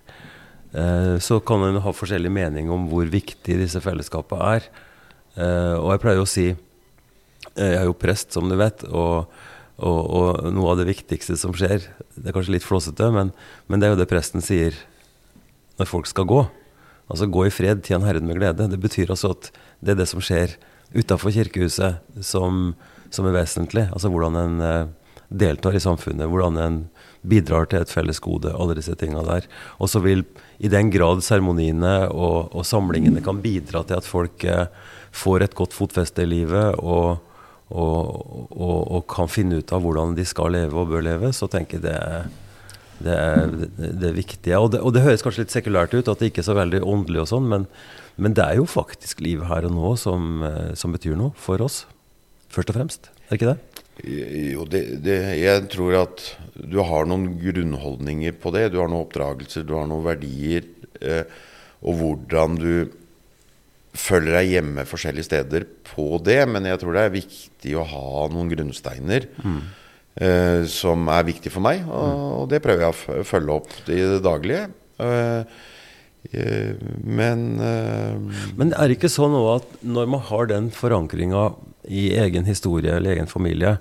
[0.73, 4.69] Eh, så kan en ha forskjellig mening om hvor viktig disse fellesskapene er.
[5.37, 6.55] Eh, og jeg pleier å si eh,
[7.57, 9.29] Jeg er jo prest, som du vet, og,
[9.77, 13.31] og, og noe av det viktigste som skjer Det er kanskje litt flåsete, men,
[13.65, 14.77] men det er jo det presten sier
[15.79, 16.41] når folk skal gå.
[17.09, 18.69] Altså gå i fred, tjen Herren med glede.
[18.69, 19.49] Det betyr altså at
[19.81, 20.53] det er det som skjer
[20.93, 22.75] utafor kirkehuset som,
[23.09, 23.87] som er vesentlig.
[23.89, 24.91] Altså hvordan en
[25.33, 26.77] deltar i samfunnet, hvordan en
[27.23, 29.47] bidrar til et felles gode, alle disse tinga der.
[29.79, 30.25] Og så vil
[30.63, 34.67] i den grad seremoniene og, og samlingene kan bidra til at folk eh,
[35.13, 37.23] får et godt fotfeste i livet og,
[37.73, 41.79] og, og, kan finne ut av hvordan de skal leve og bør leve, så tenker
[41.79, 42.31] jeg det er
[43.03, 44.59] det er det er viktige.
[44.61, 46.83] Og det, og det høres kanskje litt sekulært ut, at det ikke er så veldig
[46.87, 47.65] åndelig og sånn, men,
[48.15, 51.59] men det er jo faktisk livet her og nå som, eh, som betyr noe for
[51.65, 51.83] oss.
[52.53, 53.09] Først og fremst.
[53.25, 53.72] Er det ikke det?
[54.01, 56.23] Jo, det, det, jeg tror at
[56.57, 58.71] du har noen grunnholdninger på det.
[58.73, 60.65] Du har noen oppdragelser, du har noen verdier.
[60.97, 61.23] Eh,
[61.83, 62.73] og hvordan du
[63.93, 66.39] føler deg hjemme forskjellige steder på det.
[66.49, 69.27] Men jeg tror det er viktig å ha noen grunnsteiner
[70.17, 71.85] eh, som er viktig for meg.
[71.85, 74.65] Og, og det prøver jeg å følge opp i det daglige.
[75.03, 75.45] Eh,
[76.33, 81.51] eh, men eh, Men er det ikke sånn at når man har den forankringa
[81.87, 83.77] i egen historie eller egen familie,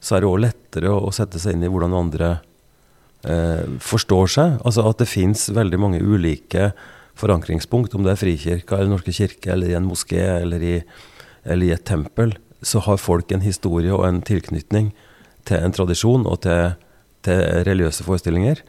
[0.00, 2.30] så er det òg lettere å, å sette seg inn i hvordan andre
[3.28, 4.58] eh, forstår seg?
[4.64, 6.70] Altså at det fins veldig mange ulike
[7.20, 10.76] forankringspunkt, om det er Frikirka eller Norske kirke eller i en moské eller i,
[11.44, 14.92] eller i et tempel, så har folk en historie og en tilknytning
[15.48, 16.76] til en tradisjon og til,
[17.24, 18.62] til religiøse forestillinger.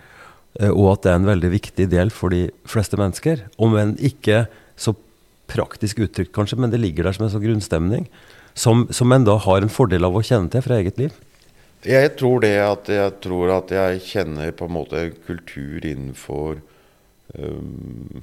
[0.59, 3.45] Eh, Og at det er en veldig viktig del for de fleste mennesker.
[3.61, 4.45] Om enn ikke
[4.79, 4.95] så
[5.51, 8.07] praktisk uttrykt, kanskje, men det ligger der som en sånn grunnstemning.
[8.53, 11.15] Som, som en da har en fordel av å kjenne til fra eget liv.
[11.87, 16.59] Jeg tror det at jeg tror at jeg kjenner på en måte kultur innenfor
[17.33, 18.21] um,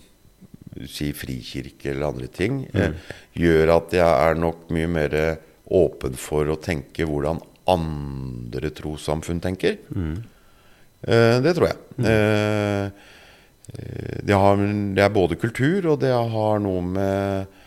[0.87, 2.95] si frikirke eller andre ting, eh,
[3.35, 5.17] gjør at jeg er nok mye mer
[5.75, 9.79] åpen for å tenke hvordan andre trossamfunn tenker.
[11.03, 11.79] Eh, det tror jeg.
[11.99, 12.07] Mm.
[12.09, 12.91] eh,
[14.25, 14.63] det, har,
[14.97, 17.58] det er både kultur, og det har noe med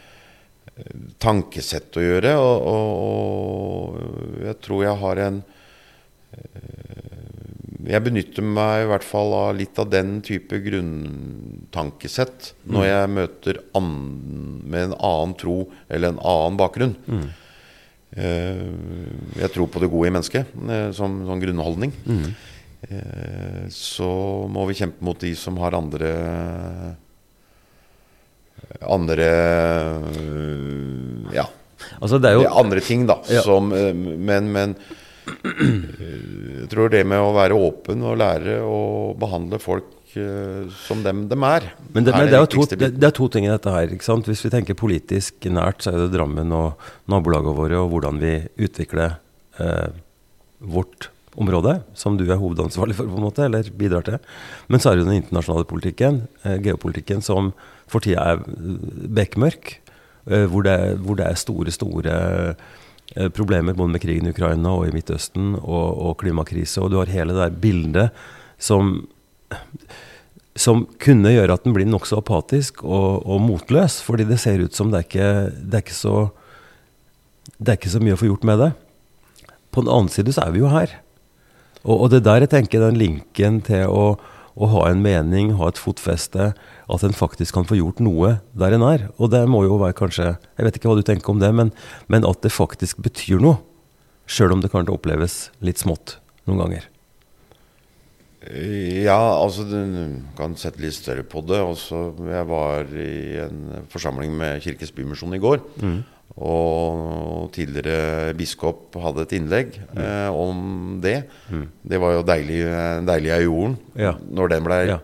[1.22, 2.36] tankesett å gjøre.
[2.40, 5.42] Og, og, og jeg tror jeg har en
[6.38, 7.12] eh,
[7.92, 13.60] jeg benytter meg i hvert fall av litt av den type grunntankesett når jeg møter
[13.74, 16.94] med en annen tro eller en annen bakgrunn.
[17.10, 17.30] Mm.
[19.40, 21.94] jeg tror på det gode i mennesket eh, som, som grunnholdning.
[22.06, 22.32] Mm.
[23.70, 24.10] så
[24.50, 26.10] må vi kjempe mot de som har andre
[28.82, 29.32] andre
[31.36, 31.48] ja.
[32.02, 33.20] Altså, det er jo andre ting, da.
[33.30, 33.44] Ja.
[33.46, 34.76] Som, øh, men, men
[35.28, 41.04] øh, jeg tror det med å være åpen og lære å behandle folk øh, som
[41.06, 43.54] dem de er, Men det, men det, er to, det, det er to ting i
[43.54, 43.94] dette her.
[44.28, 48.38] Hvis vi tenker politisk nært, så er det Drammen og nabolagene våre, og hvordan vi
[48.62, 49.20] utvikler
[49.62, 49.90] eh,
[50.62, 54.20] vårt område, som du er hovedansvarlig for, på en måte, eller bidrar til.
[54.72, 57.54] Men så er det den internasjonale politikken, eh, geopolitikken, som
[57.92, 59.78] for tida er eh, bekmørk.
[60.28, 62.18] Eh, hvor, det, hvor det er store, store
[63.36, 66.80] problemer både med krigen i Ukraina og i Midtøsten, og, og klimakrise.
[66.80, 68.22] Og du har hele det der bildet
[68.62, 69.02] som
[70.56, 74.02] som kunne gjøre at den blir nokså apatisk og, og motløs.
[74.04, 76.16] Fordi det ser ut som det er ikke, det er ikke så
[77.58, 78.72] Det er ikke så mye å få gjort med det.
[79.72, 80.94] På den annen side så er vi jo her.
[81.86, 84.06] Og, og det er der jeg tenker den linken til å,
[84.54, 86.52] å ha en mening, ha et fotfeste,
[86.92, 89.10] at en faktisk kan få gjort noe der en er.
[89.18, 91.74] Og det må jo være kanskje Jeg vet ikke hva du tenker om det, men,
[92.12, 93.62] men at det faktisk betyr noe.
[94.30, 96.88] Sjøl om det kan oppleves litt smått noen ganger.
[98.42, 99.78] Ja, altså du
[100.38, 101.60] kan sette litt større på det.
[101.62, 105.62] Også, jeg var i en forsamling med Kirkes Bymisjon i går.
[106.40, 111.18] Og tidligere biskop hadde et innlegg eh, om det.
[111.84, 112.62] Det var jo deilig,
[113.08, 114.14] deilig av jorden Ja.
[114.32, 115.00] når den ble Ja.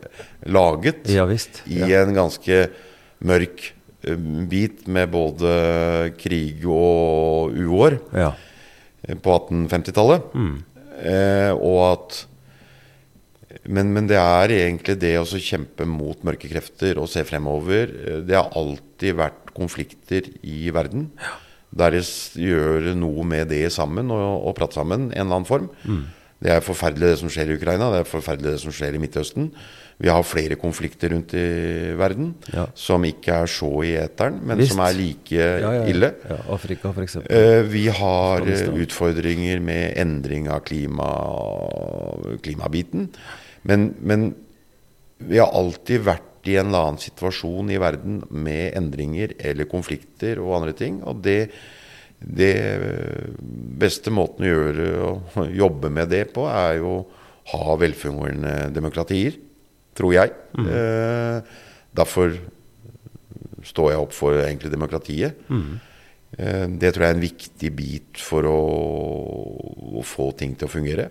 [0.45, 2.69] laget Ja i en ganske
[3.19, 3.73] mørk
[4.07, 4.15] eh,
[4.47, 8.31] bit med både krig og uår Ja.
[9.21, 10.21] på 1850-tallet.
[11.03, 12.25] Eh, og at
[13.65, 17.89] men, men det er egentlig det å kjempe mot mørke krefter og se fremover.
[17.89, 21.09] Eh, Det har alltid vært konflikter i verden.
[21.77, 25.49] Der de gjør noe med det sammen og, og prate sammen i en eller annen
[25.49, 25.69] form.
[26.39, 28.99] Det er forferdelig det som skjer i Ukraina, det er forferdelig det som skjer i
[29.01, 29.47] Midtøsten.
[29.97, 31.41] Vi har flere konflikter rundt i
[31.97, 32.67] verden Ja.
[32.77, 34.75] som ikke er så i eteren, men Visst.
[34.75, 35.85] som er like Ja, ja, ja.
[35.89, 36.11] ille.
[36.29, 37.33] Ja, Afrika, eksempel.
[37.33, 41.09] Eh, Vi har utfordringer med endring av klima,
[42.43, 43.09] klimabiten.
[43.67, 44.29] Men, men
[45.17, 50.39] vi har alltid vært i en eller annen situasjon i verden med endringer eller konflikter
[50.39, 51.01] og andre ting.
[51.03, 51.49] Og det,
[52.21, 52.53] det
[53.81, 59.35] beste måten å gjøre å jobbe med det på, er jo å ha velfungerende demokratier,
[59.97, 60.33] tror jeg.
[60.59, 61.37] Eh,
[61.95, 62.35] derfor
[63.67, 65.39] står jeg opp for egentlig demokratiet.
[66.37, 68.57] Eh, Det tror jeg er en viktig bit for å,
[69.99, 71.09] å få ting til å fungere.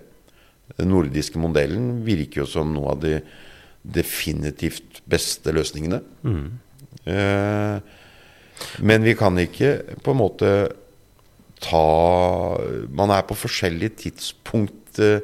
[0.74, 3.20] Den nordiske modellen virker jo som noe av de
[3.86, 6.00] definitivt beste løsningene.
[7.06, 7.78] Eh,
[8.82, 10.50] men vi kan ikke på en måte
[11.62, 11.86] ta
[12.92, 15.22] Man er på forskjellige tidspunkt eh,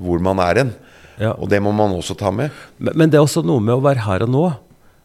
[0.00, 0.72] hvor man er hen.
[1.18, 1.32] Ja.
[1.34, 2.52] Og det må man også ta med.
[2.78, 4.44] Men, men det er også noe med å være her og nå.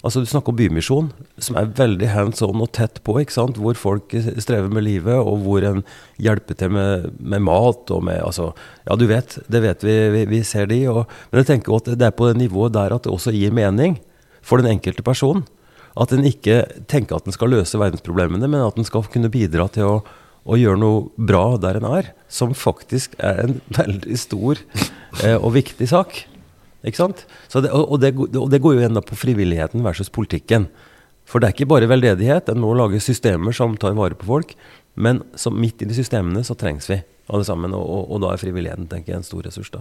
[0.04, 3.16] Altså Du snakker om Bymisjon, som er veldig hands on og tett på.
[3.22, 3.56] ikke sant?
[3.56, 4.12] Hvor folk
[4.44, 5.80] strever med livet, og hvor en
[6.20, 8.52] hjelper til med, med mat og med altså,
[8.84, 10.82] Ja, du vet, det vet vi, vi, vi ser de.
[10.92, 13.56] Og, men jeg tenker at det er på det nivået der at det også gir
[13.56, 13.96] mening
[14.44, 15.46] for den enkelte person.
[15.96, 19.70] At en ikke tenker at en skal løse verdensproblemene, men at en skal kunne bidra
[19.72, 19.96] til å,
[20.44, 22.12] å gjøre noe bra der en er.
[22.28, 24.60] Som faktisk er en veldig stor
[25.24, 26.26] eh, og viktig sak.
[26.84, 27.26] Ikke sant?
[27.48, 30.68] Så det, og, det, og det går jo igjen da på frivilligheten versus politikken.
[31.26, 32.50] For det er ikke bare veldedighet.
[32.52, 34.52] En må lage systemer som tar vare på folk.
[35.00, 37.00] Men som midt i de systemene så trengs vi
[37.32, 37.72] alle sammen.
[37.74, 39.72] Og, og, og da er frivilligheten tenker jeg, en stor ressurs.
[39.74, 39.80] da.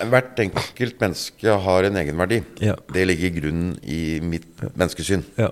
[0.00, 2.42] Hvert enkelt menneske har en egenverdi.
[2.64, 2.76] Ja.
[2.92, 5.24] Det ligger i grunnen i mitt menneskesyn.
[5.40, 5.48] Ja.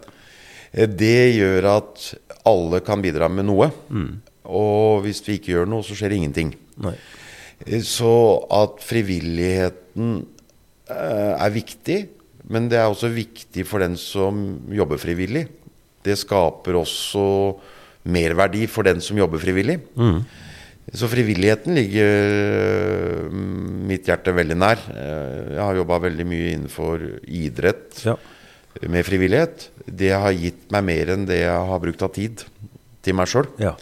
[0.73, 2.07] Eh, Det gjør at
[2.49, 3.71] alle kan bidra med noe.
[4.49, 6.53] Og hvis vi ikke gjør noe, så skjer ingenting.
[6.85, 6.95] Nei.
[7.67, 8.13] Eh, Så
[8.53, 10.27] at frivilligheten
[10.91, 11.99] er viktig,
[12.49, 14.39] men det er også viktig for den som
[14.73, 15.47] jobber frivillig.
[16.05, 17.25] Det skaper også
[18.09, 19.81] merverdi for den som jobber frivillig.
[20.89, 23.33] Så frivilligheten ligger eh,
[23.91, 24.81] mitt hjerte veldig nær.
[24.89, 28.15] Eh, Jeg har jobba veldig mye innenfor idrett Ja.
[28.89, 29.69] med frivillighet.
[29.85, 32.45] Det har gitt meg mer enn det jeg har brukt av tid
[33.03, 33.47] til meg sjøl.
[33.61, 33.75] ja.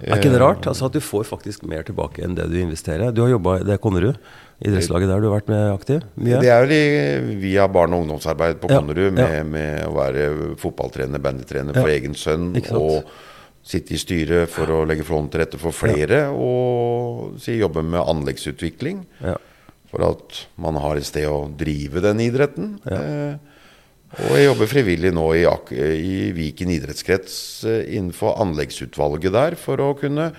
[0.00, 0.66] Er ikke det rart?
[0.70, 3.10] Altså At du får faktisk mer tilbake enn det du investerer.
[3.12, 4.18] Du har jobba Det er Konnerud,
[4.62, 6.02] idrettslaget der du har vært med aktiv?
[6.16, 6.40] Mye?
[6.40, 9.26] Det er jo i- via barne- og ungdomsarbeid på Ja, Konnerud ja.
[9.26, 11.80] med, med å være fotballtrener, bandytrener Ja.
[11.82, 12.54] for egen sønn.
[12.72, 13.04] Og
[13.64, 16.28] sitte i styret for å legge forholdene til rette for flere.
[16.32, 19.04] Og si, jobbe med anleggsutvikling.
[19.20, 19.36] Ja.
[19.90, 22.74] for at man har et sted å drive den idretten.
[22.86, 23.38] Eh,
[24.16, 25.42] og jeg jobber frivillig nå i,
[25.76, 27.34] i Viken idrettskrets
[27.68, 30.30] eh, innenfor anleggsutvalget der, for å kunne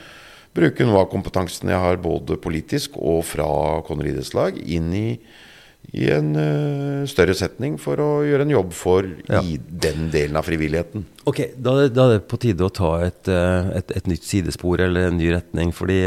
[0.57, 3.45] bruke noe av kompetansen jeg har både politisk og fra
[3.85, 5.05] Konrad idrettslag, inn i,
[5.93, 9.43] i en uh, større setning for å gjøre en jobb for Ja.
[9.45, 11.05] i den delen av frivilligheten.
[11.29, 14.81] Ok, da, da er det på tide å ta et, eh, et, et nytt sidespor
[14.81, 15.71] eller en ny retning.
[15.75, 16.01] Fordi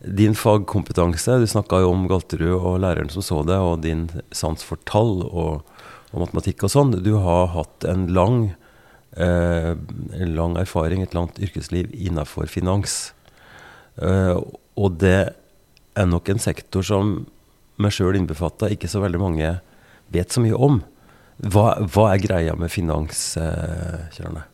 [0.00, 4.64] din fagkompetanse, du snakka jo om Galterud og læreren som så det, og din sans
[4.64, 5.75] for tall og,
[6.16, 6.96] og matematikk og sånn.
[7.04, 8.54] Du har hatt en lang,
[9.16, 13.12] eh, en lang erfaring, et langt yrkesliv innenfor finans.
[14.00, 14.34] Eh,
[14.76, 15.34] og det
[15.96, 17.26] er nok en sektor som
[17.80, 19.54] meg sjøl innbefatta ikke så veldig mange
[20.12, 20.82] vet så mye om.
[21.36, 24.46] Hva, hva er greia med finans, eh, Kjørne?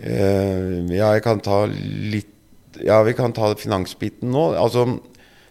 [0.00, 2.36] Eh, ja, jeg kan ta litt
[2.80, 4.54] Ja, vi kan ta finansbiten nå.
[4.56, 4.86] Altså,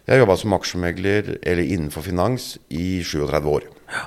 [0.06, 3.68] jeg har jobba som aksjemegler eller innenfor finans i 37 år.
[3.92, 4.06] Eh,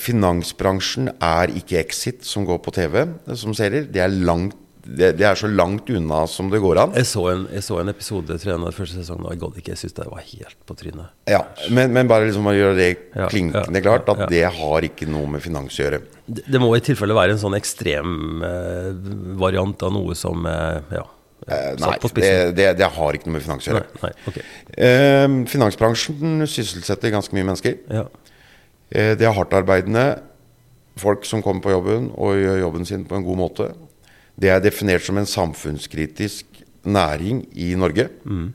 [0.00, 3.86] finansbransjen er ikke Exit som går på TV eh, som serier.
[3.90, 6.96] Det er, langt, det, det er så langt unna som det går an.
[6.98, 9.74] Jeg så en, jeg så en episode tre av første sesongen, og jeg gadd ikke.
[9.74, 11.14] Jeg syntes det var helt på trynet.
[11.30, 12.90] Ja, men, men bare liksom å gjøre det
[13.30, 14.32] klinkende ja, klart at ja.
[14.34, 16.02] det har ikke noe med finans å gjøre.
[16.26, 18.92] Det, det må i tilfelle være en sånn ekstrem eh,
[19.40, 21.06] variant av noe som eh, ja,
[21.48, 23.86] Eh, nei, det, det, det har ikke noe med finans å gjøre.
[24.02, 24.42] Nei, nei.
[24.86, 27.78] Eh, finansbransjen sysselsetter ganske mye mennesker.
[27.88, 28.04] Ja.
[28.90, 30.22] Eh, Det er hardtarbeidende
[31.00, 33.68] folk som kommer på jobben og gjør jobben sin på en god måte.
[34.40, 36.46] Det er definert som en samfunnskritisk
[36.84, 38.08] næring i Norge.
[38.24, 38.52] Mm.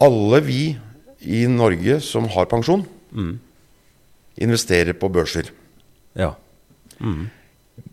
[0.00, 0.78] Alle vi
[1.20, 2.84] i Norge som har pensjon,
[4.38, 5.50] investerer på børser.
[6.14, 6.34] ja.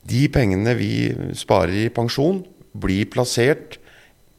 [0.05, 3.77] De pengene vi sparer i pensjon, blir plassert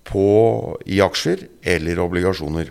[0.05, 2.70] på, i aksjer eller obligasjoner.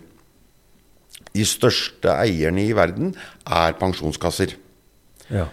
[1.36, 3.14] De største eierne i verden
[3.46, 4.56] er pensjonskasser.
[5.30, 5.48] ja.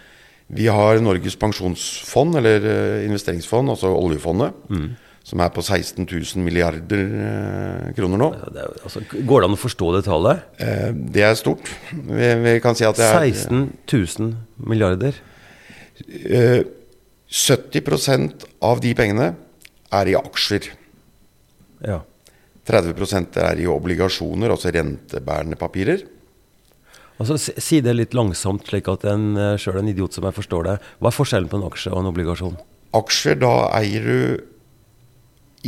[0.52, 4.52] Vi har Norges pensjonsfond, eller eh, investeringsfond, altså oljefondet,
[5.24, 8.28] som er på 16 000 milliarder eh, kroner nå.
[8.36, 10.42] Ja, Det er, altså, går det an å forstå det tallet?
[10.60, 11.70] Eh, Det er stort.
[11.94, 14.36] Vi, vi kan si at det er 16 000
[14.68, 15.16] milliarder.
[16.28, 16.64] eh,
[17.32, 19.30] 70% av de pengene
[19.92, 20.68] er i aksjer.
[21.86, 22.02] Ja.
[22.68, 26.04] 30% er i obligasjoner, altså rentebærende papirer.
[27.20, 30.68] Altså, si, det litt langsomt, slik at en uh, sjøl en idiot som jeg forstår
[30.68, 30.76] det.
[30.98, 32.56] Hva er forskjellen på en aksje og en obligasjon?
[32.96, 34.18] Aksjer, da eier du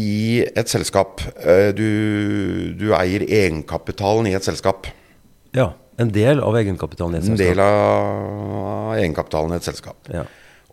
[0.00, 1.22] i et selskap.
[1.38, 4.88] Eh, Du, du eier egenkapitalen i et selskap.
[5.54, 7.38] Ja, En del av egenkapitalen i et selskap.
[7.38, 10.08] En del av egenkapitalen i et selskap.
[10.10, 10.24] Ja.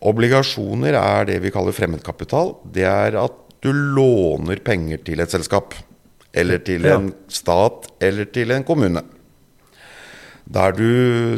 [0.02, 2.56] Obligasjoner er det vi kaller fremmedkapital.
[2.74, 5.76] Det er at du låner penger til et selskap.
[6.32, 9.02] Eller til en stat, eller til en kommune.
[10.52, 10.86] Der du,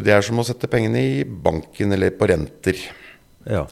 [0.05, 2.85] det er som å sette pengene i banken eller på renter.
[3.47, 3.67] ja.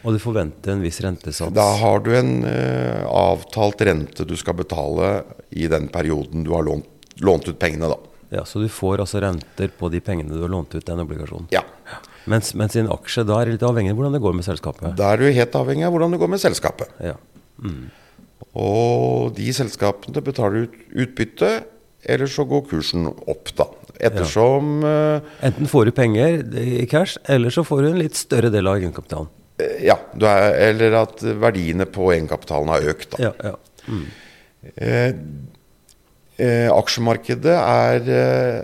[0.00, 1.52] Og du forventer en viss rentesats.
[1.52, 5.10] Da har du en uh, avtalt rente du skal betale
[5.52, 6.88] i den perioden du har lånt,
[7.20, 7.98] lånt ut pengene, da.
[8.30, 11.50] Ja, Så du får altså renter på de pengene du har lånt ut den obligasjonen?
[11.52, 11.64] Ja.
[12.30, 14.46] Mens, mens i en aksje da er det litt avhengig av hvordan det går med
[14.46, 14.92] selskapet.
[14.96, 16.92] Da er du helt avhengig av hvordan det går med selskapet.
[17.04, 17.16] Ja.
[18.58, 21.50] Og de selskapene betaler ut utbytte,
[22.10, 23.68] eller så går kursen opp, da.
[24.00, 25.20] Ettersom ja.
[25.44, 28.80] Enten får du penger i cash, eller så får du en litt større del av
[28.80, 29.28] egenkapitalen.
[29.84, 33.28] Ja, du er, eller at verdiene på egenkapitalen har økt, da.
[33.28, 33.98] Ja, ja.
[34.80, 35.12] Eh,
[36.40, 38.60] eh, aksjemarkedet er eh,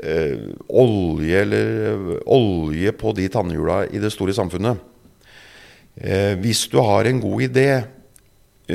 [0.00, 4.80] eh, olje, eller, olje på de tannhjula i det store samfunnet.
[6.00, 7.88] Eh, hvis du har en god idé, eh,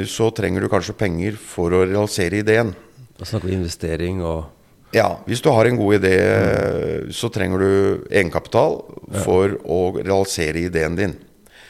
[0.09, 2.73] så trenger du kanskje penger for å realisere ideen.
[3.15, 4.51] Da snakker vi investering og
[4.95, 7.09] Ja, hvis du har en god idé, mm.
[7.11, 7.71] så trenger du
[8.07, 8.77] egenkapital
[9.25, 11.15] for å realisere ideen din.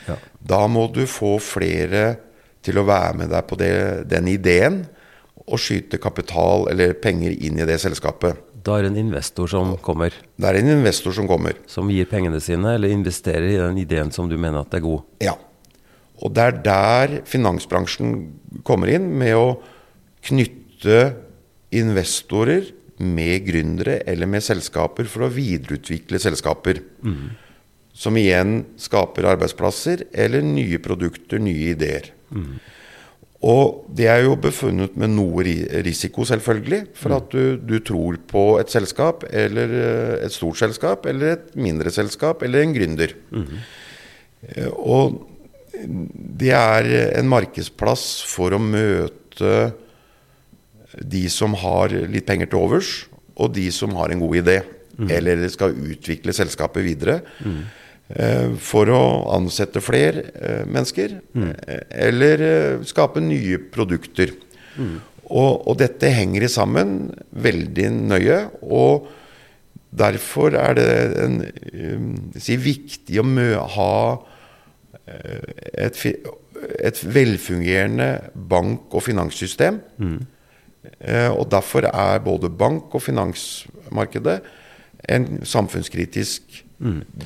[0.08, 0.18] ja.
[0.46, 2.20] Da må du få flere
[2.62, 3.72] til å være med deg på det,
[4.10, 4.84] den ideen,
[5.46, 8.38] og skyte kapital eller penger inn i det selskapet.
[8.66, 11.54] Da er det en investor som kommer, Det er en investor som kommer.
[11.68, 15.04] som gir pengene sine, eller investerer i den ideen som du mener at er god.
[15.22, 15.36] Ja.
[16.24, 18.16] Og det er der finansbransjen
[18.68, 19.48] kommer inn, med å
[20.26, 21.00] knytte
[21.76, 22.72] investorer
[23.04, 26.80] med gründere eller med selskaper for å videreutvikle selskaper.
[27.96, 32.12] Som igjen skaper arbeidsplasser eller nye produkter, nye ideer.
[33.46, 35.44] Og det er jo befunnet med noe
[35.86, 36.82] risiko, selvfølgelig.
[36.98, 41.52] For at du, du tror på et selskap, eller eh, et stort selskap, eller et
[41.60, 43.14] mindre selskap, eller en gründer.
[43.36, 43.60] Mm.
[44.82, 45.20] Og
[45.86, 46.88] det er
[47.20, 49.74] en markedsplass for å møte
[51.04, 52.92] de som har litt penger til overs,
[53.36, 54.62] og de som har en god idé.
[55.12, 57.18] Eller skal utvikle selskapet videre.
[58.16, 59.02] eh, For å
[59.36, 61.18] ansette flere eh, mennesker.
[61.68, 64.32] eh, Eller skape nye produkter.
[65.26, 68.40] Og, og dette henger sammen veldig nøye.
[68.62, 69.08] Og
[69.96, 70.88] derfor er det
[71.24, 71.38] en,
[72.40, 73.92] si, viktig å ha
[75.08, 76.00] et,
[76.80, 78.10] et velfungerende
[78.50, 79.82] bank- og finanssystem.
[81.00, 84.40] Eh, og derfor er både bank- og finansmarkedet
[85.10, 86.66] en samfunnskritisk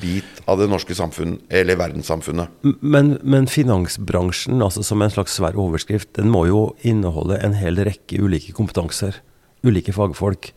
[0.00, 2.52] bit av det norske samfunn, eller verdenssamfunnet.
[2.80, 7.80] Men, men finansbransjen, altså som en slags svær overskrift, den må jo inneholde en hel
[7.86, 9.18] rekke ulike kompetanser.
[9.66, 10.52] Ulike fagfolk.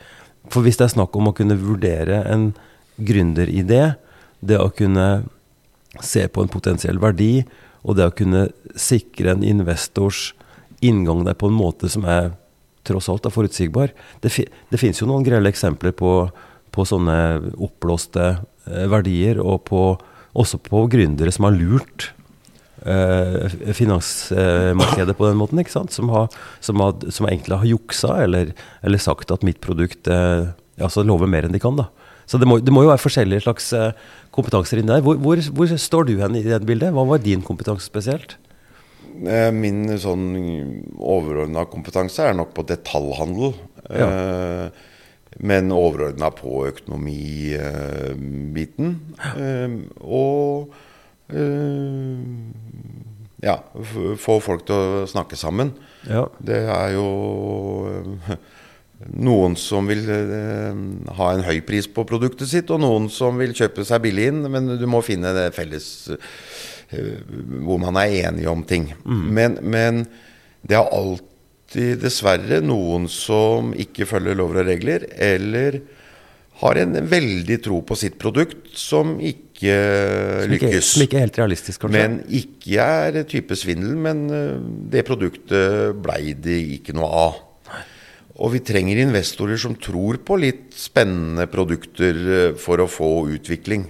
[0.51, 2.51] For hvis det er snakk om å kunne vurdere en
[3.01, 3.95] gründeridé,
[4.43, 5.23] det å kunne
[6.01, 7.43] se på en potensiell verdi,
[7.83, 8.47] og det å kunne
[8.79, 10.31] sikre en investors
[10.83, 12.33] inngang der på en måte som er
[12.87, 13.93] tross alt er forutsigbar.
[14.23, 16.11] Det, fi, det finnes jo noen grelle eksempler på,
[16.73, 17.15] på sånne
[17.53, 19.85] oppblåste eh, verdier, og på,
[20.33, 22.09] også på gründere som har lurt
[22.83, 25.95] eh, finansmarkedet på den måten, ikke sant?
[25.95, 26.27] Som, har,
[26.63, 28.51] som, har, som egentlig har juksa, eller,
[28.83, 31.79] eller sagt at mitt produkt eh, altså lover mer enn de kan.
[31.79, 31.89] da.
[32.29, 33.91] Så det må, det må jo være forskjellige slags eh,
[34.35, 35.03] kompetanser inni der.
[35.05, 36.93] Hvor, hvor, hvor står du hen i det bildet?
[36.95, 38.29] Hva var din kompetanse spesielt?
[39.27, 40.25] Eh, Min sånn
[40.97, 43.49] overordna kompetanse er nok på detaljhandel.
[43.91, 44.07] Ja.
[45.43, 48.87] men overordna på økonomibiten.
[49.35, 50.71] Eh, og
[51.33, 52.17] eh,
[53.43, 53.57] ja,
[54.23, 55.71] få folk til å snakke sammen.
[56.07, 56.25] Ja.
[56.39, 57.07] Det er jo
[57.91, 58.37] eh,
[59.11, 60.79] noen som vil eh,
[61.17, 64.41] ha en høy pris på produktet sitt, og noen som vil kjøpe seg billig inn.
[64.53, 67.19] Men du må finne det felles eh,
[67.65, 68.91] hvor man er enige om ting.
[69.03, 70.05] Men, men
[70.61, 75.81] det er alltid dessverre noen som ikke følger lover og regler, eller
[76.61, 80.91] har en veldig tro på sitt produkt som ikke Som ikke, lykkes.
[80.93, 81.97] som ikke er helt realistisk, kanskje?
[82.03, 84.61] Men ikke er type svindel, men eh,
[84.93, 87.41] det produktet blei det ikke noe av.
[88.41, 93.83] Og vi trenger investorer som tror på litt spennende produkter eh, for å få utvikling.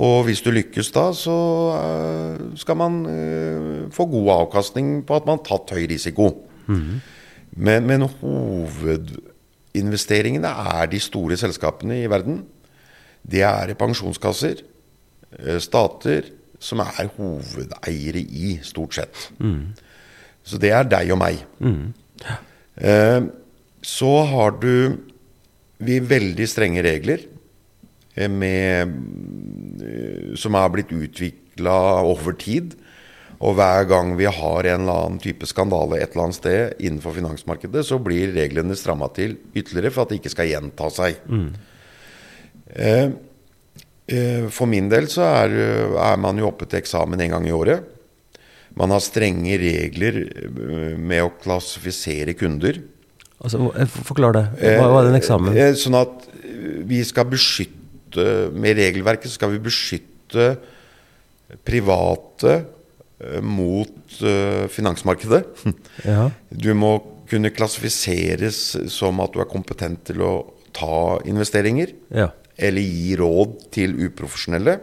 [0.00, 1.36] Og hvis du lykkes da, så
[1.76, 6.26] eh, skal man eh, få god avkastning på at man har tatt høy risiko.
[7.50, 12.44] Men, men hovedinvesteringene er de store selskapene i verden.
[13.20, 14.54] Det er pensjonskasser,
[15.60, 16.24] stater,
[16.60, 19.32] som er hovedeiere i, stort sett.
[20.42, 21.44] Så det er deg og meg.
[22.24, 22.36] Eh,
[22.80, 24.74] så har du
[25.80, 27.24] vi veldig strenge regler
[28.14, 28.94] eh, med,
[29.84, 32.76] eh, som er blitt utvikla over tid.
[33.40, 37.16] Og hver gang vi har en eller annen type skandale et eller annet sted innenfor
[37.16, 41.22] finansmarkedet, så blir reglene stramma til ytterligere for at det ikke skal gjenta seg.
[42.76, 43.06] Eh,
[44.12, 45.56] eh, for min del så er,
[45.96, 47.88] er man jo oppe til eksamen en gang i året.
[48.78, 52.78] Man har strenge regler eh, med å klassifisere kunder.
[53.40, 54.44] Altså, eh, Forklar det.
[54.60, 55.56] Hva er den eksamen?
[55.56, 56.26] Eh, Sånn at
[56.90, 60.48] vi skal beskytte Med regelverket skal vi beskytte
[61.66, 62.56] private
[63.42, 64.18] mot
[64.72, 65.44] finansmarkedet.
[66.08, 66.30] Ja.
[66.50, 66.94] Du må
[67.30, 68.58] kunne klassifiseres
[68.90, 70.32] som at du er kompetent til å
[70.76, 71.92] ta investeringer.
[72.10, 72.30] ja.
[72.60, 74.74] Eller gi råd til uprofesjonelle.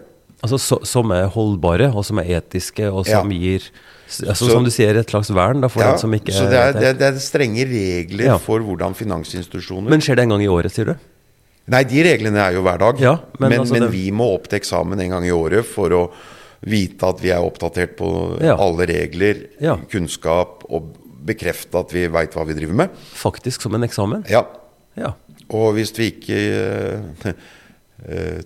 [0.48, 3.38] Altså så, Som er holdbare, og som er etiske, og som Ja.
[3.38, 3.60] gir
[4.08, 6.50] altså, Så- Som du sier, et slags vern da, for Ja, den som ikke så
[6.50, 8.38] det er, det, er- det er strenge regler Ja.
[8.38, 10.96] for hvordan finansinstitusjoner Men skjer det en gang i året, sier du?
[11.68, 13.00] Nei, de reglene er jo hver dag.
[13.02, 15.66] Ja, men men altså men det- vi må opp til eksamen en gang i året
[15.66, 16.12] for å
[16.64, 18.56] vite at vi er oppdatert på Ja.
[18.56, 19.76] alle regler, Ja.
[19.76, 20.96] kunnskap, og
[21.26, 22.90] bekrefte at vi veit hva vi driver med.
[23.14, 24.24] Faktisk som en eksamen?
[24.30, 24.46] Ja.
[24.96, 25.12] Ja.
[25.50, 26.38] Og hvis vi ikke
[27.26, 27.34] eh,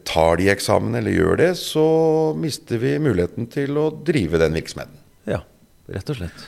[0.08, 1.84] tar de eksamen eller gjør det, så
[2.40, 4.96] mister vi muligheten til å drive den virksomheten.
[5.28, 5.42] ja.
[5.92, 6.44] Rett og slett.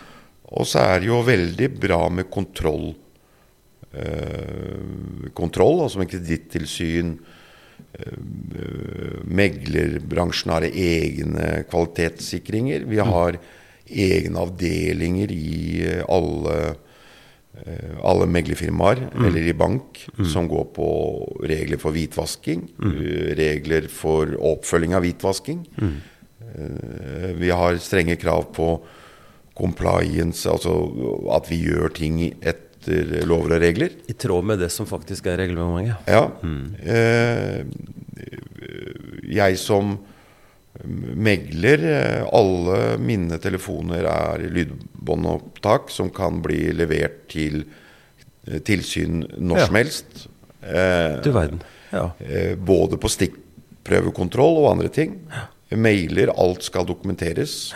[0.54, 2.94] Og så er det jo veldig bra med kontroll.
[3.94, 7.16] Eh, kontroll, altså med kredittilsyn.
[7.94, 12.88] Eh, meglerbransjen har egne kvalitetssikringer.
[12.90, 13.40] Vi har
[13.90, 16.83] egne avdelinger i eh, alle, eh,
[18.04, 20.88] alle meglerfirmaer, eller i bank, som går på
[21.48, 22.66] regler for hvitvasking.
[22.78, 22.98] mm.
[23.40, 25.62] Regler for oppfølging av hvitvasking.
[25.80, 28.82] Eh, Vi har strenge krav på
[29.56, 30.74] compliance, altså
[31.36, 33.90] at vi gjør ting etter lover og regler.
[34.10, 35.96] I tråd med det som faktisk er reglementet.
[36.10, 36.28] Ja.
[36.84, 37.64] Eh,
[39.34, 39.98] jeg som
[40.84, 47.64] megler, eh, alle mine telefoner er lydbåndopptak som kan bli levert til
[48.48, 49.66] eh, tilsyn når Ja.
[49.68, 50.28] som helst.
[50.62, 51.62] Eh, Du verden.
[51.92, 52.12] Ja.
[52.20, 55.20] eh, både på stikkprøvekontroll og andre ting.
[55.72, 57.74] Mailer, alt skal dokumenteres.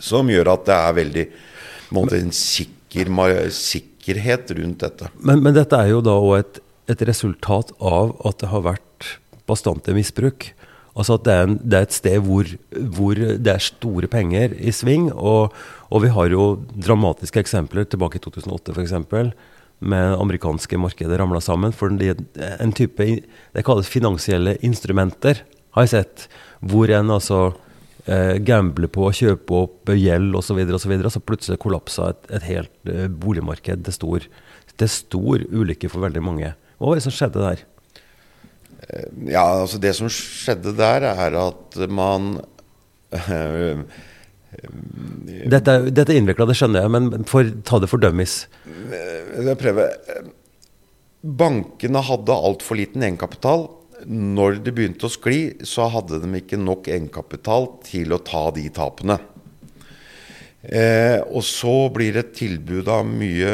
[0.00, 1.26] Som gjør at det er veldig
[1.92, 3.08] måte, en sikker,
[3.50, 5.08] sikkerhet rundt dette.
[5.20, 9.08] Men, men dette er jo da òg et, et resultat av at det har vært
[9.48, 10.50] bastante misbruk.
[10.98, 12.48] Altså at det er, en, det er et sted hvor,
[12.96, 15.12] hvor det er store penger i sving.
[15.14, 15.54] Og,
[15.94, 18.96] og vi har jo dramatiske eksempler tilbake i 2008 f.eks.
[19.78, 21.72] Med amerikanske markedet ramla sammen.
[21.76, 23.06] For en type
[23.54, 25.44] Det kalles finansielle instrumenter,
[25.76, 26.26] har jeg sett.
[26.66, 27.40] Hvor en altså
[28.10, 32.10] eh, gambler på å kjøpe opp gjeld osv., og, så videre, og så plutselig kollapsa
[32.10, 34.30] et, et helt eh, boligmarked til stor,
[34.82, 36.56] stor ulykke for veldig mange.
[36.78, 37.62] Hva var det som skjedde der?
[39.28, 42.38] Ja, altså Det som skjedde der, er at man
[45.48, 48.46] Dette, er- dette er innvikla, det skjønner jeg, men for, ta det for dummies.
[48.88, 49.92] Jeg prøver.
[51.22, 53.66] Bankene hadde altfor liten egenkapital.
[54.08, 58.68] Når det begynte å skli, så hadde de ikke nok egenkapital til å ta de
[58.70, 59.18] tapene.
[60.68, 63.52] Eh, og så blir det et tilbud av mye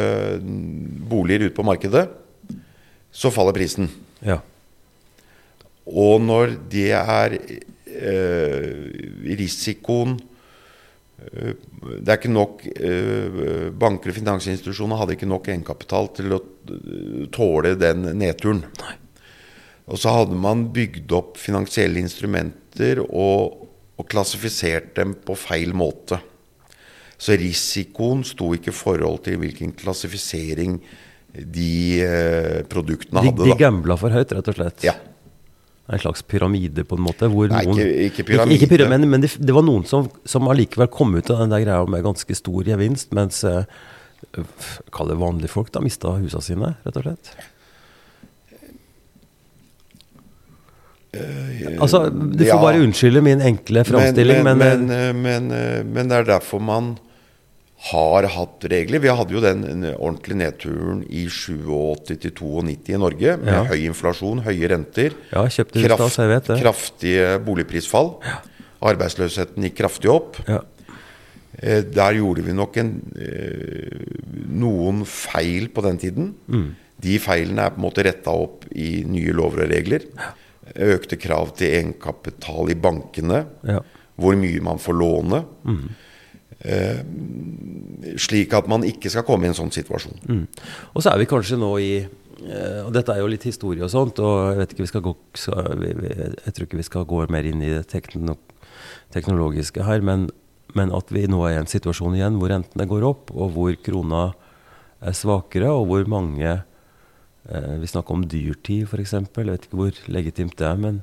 [1.08, 2.06] boliger ute på markedet.
[3.14, 3.88] Så faller prisen.
[4.24, 4.38] Ja.
[5.84, 8.68] Og når det er eh,
[9.36, 11.52] risikoen eh,
[12.00, 17.28] Det er ikke nok eh, Banker og finansinstitusjoner hadde ikke nok egenkapital til å eh,
[17.34, 18.64] tåle den nedturen.
[19.84, 23.66] Og så hadde man bygd opp finansielle instrumenter og,
[24.00, 26.22] og klassifisert dem på feil måte.
[27.20, 30.80] Så risikoen sto ikke i forhold til hvilken klassifisering
[31.34, 33.44] de produktene hadde.
[33.44, 34.86] de de gambla for høyt, rett og slett.
[34.86, 34.94] Ja.
[35.92, 37.28] En slags pyramide, på en måte.
[37.28, 38.56] Hvor Nei, noen, ikke- ikke pyramide.
[38.56, 41.60] Ikke, pyramide men det, det var noen som, som allikevel kom ut av den der
[41.66, 43.64] greia med ganske stor gevinst, mens eh,
[44.90, 47.34] Kall det vanlige folk, da mista husa sine, rett og slett.
[51.78, 52.56] Altså, Du får Eh, ja.
[52.60, 56.60] bare unnskylde min enkle framstilling, men, men, eh, men, men, eh, men det er derfor
[56.60, 56.96] man
[57.90, 58.98] har hatt regler.
[59.02, 63.64] Vi hadde jo den ordentlige nedturen i 87 til 92 i Norge, med Ja.
[63.68, 66.16] høy inflasjon, høye renter, Ja, kraft,
[66.48, 66.62] det.
[66.62, 68.14] kraftige boligprisfall.
[68.82, 70.36] Arbeidsløsheten gikk kraftig opp.
[70.48, 70.60] ja.
[71.62, 76.34] Eh, Der gjorde vi nok en, eh, noen feil på den tiden.
[76.50, 76.74] Mm.
[77.00, 80.00] De feilene er på en måte retta opp i nye lover og regler.
[80.74, 83.46] Økte krav til egenkapital i bankene.
[83.64, 83.80] Ja.
[84.18, 85.44] Hvor mye man får låne.
[85.64, 85.88] Mm.
[86.64, 87.00] Eh,
[88.16, 90.16] slik at man ikke skal komme i en sånn situasjon.
[90.24, 90.44] Mm.
[90.96, 93.92] Og så er vi kanskje nå i eh, Og dette er jo litt historie og
[93.92, 95.12] sånt, og jeg vet ikke vi skal gå
[95.44, 98.38] Jeg tror ikke vi skal gå mer inn i det tekno,
[99.12, 100.30] teknologiske her, men,
[100.72, 103.76] men at vi nå er i en situasjon igjen hvor rentene går opp, og hvor
[103.84, 104.24] krona
[105.04, 109.18] er svakere, og hvor mange eh, Vi snakker om dyrtid, f.eks.
[109.20, 111.02] Jeg vet ikke hvor legitimt det er, men,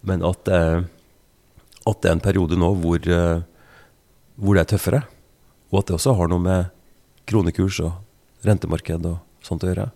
[0.00, 3.04] men at, at det er en periode nå hvor,
[4.36, 5.02] hvor det er tøffere.
[5.72, 6.70] Og at det også har noe med
[7.28, 7.92] kronekurs og
[8.44, 9.90] rentemarked og sånt å gjøre.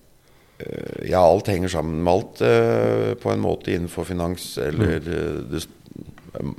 [0.58, 5.12] Eh, Ja, alt henger sammen med alt eh, på en måte innenfor finans eller Mm.
[5.12, 5.66] eh, det
[6.34, 6.54] eh,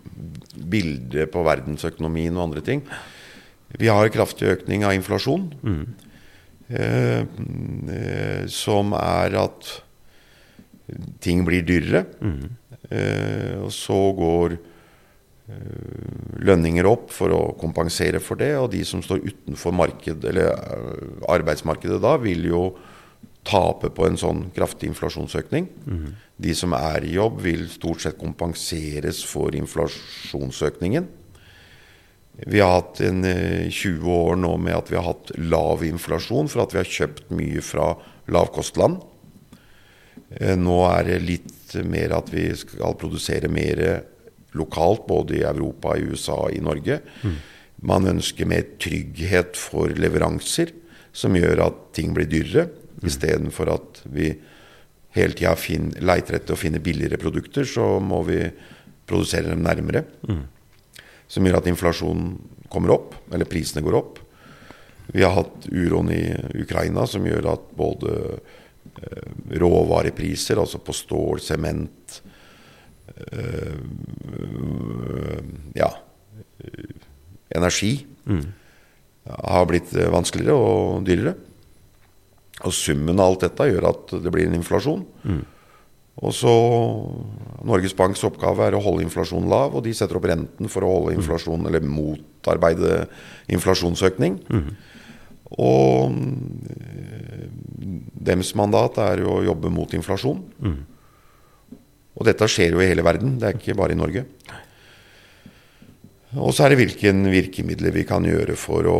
[0.69, 2.81] bildet på verdensøkonomien og andre ting.
[3.77, 5.51] Vi har en kraftig økning av inflasjon.
[5.63, 5.85] Mm.
[8.49, 9.69] Som er at
[11.21, 12.03] ting blir dyrere.
[12.21, 12.49] Mm.
[12.89, 14.57] Eh, og så går
[16.39, 18.53] lønninger opp for å kompensere for det.
[18.59, 22.63] Og de som står utenfor marked, eller eh, arbeidsmarkedet da, vil jo
[23.49, 25.69] tape på en sånn kraftig inflasjonsøkning.
[26.37, 31.07] De som er i jobb, vil stort sett kompenseres for inflasjonsøkningen.
[32.47, 36.47] Vi har hatt en eh, 20 år nå med at vi har hatt lav inflasjon,
[36.51, 37.93] for at vi har kjøpt mye fra
[38.31, 39.01] lavkostland.
[40.37, 43.81] Eh, Nå er det litt mer at vi skal produsere mer
[44.57, 46.99] lokalt, både i Europa, i USA, og i Norge.
[47.85, 50.73] Man ønsker mer trygghet for leveranser,
[51.13, 52.69] som gjør at ting blir dyrere.
[53.05, 54.33] Istedenfor at vi
[55.15, 55.55] hele tida
[56.03, 58.41] leiter etter å finne billigere produkter, så må vi
[59.09, 60.05] produsere dem nærmere.
[61.29, 62.33] Som gjør at inflasjonen
[62.69, 64.19] kommer opp, eller prisene går opp.
[65.09, 66.23] Vi har hatt uroen i
[66.61, 72.19] Ukraina som gjør at både eh, råvarepriser, altså på stål, sement
[75.77, 75.89] Ja
[77.55, 78.45] energi energi
[79.29, 81.35] har blitt eh, vanskeligere og dyrere.
[82.65, 85.05] Og summen av alt dette gjør at det blir en inflasjon.
[86.19, 86.51] Og så
[87.63, 90.91] Norges Banks oppgave er å holde inflasjonen lav, og de setter opp renten for å
[90.91, 93.05] holde inflasjon, eller motarbeide
[93.55, 94.41] inflasjonsøkning.
[95.55, 96.17] Og
[97.79, 100.43] deres Dems mandat er jo å jobbe mot inflasjon.
[102.17, 104.25] Og dette skjer jo i hele verden, det er ikke bare i Norge.
[106.37, 108.97] Og så er det hvilke virkemidler vi kan gjøre for å,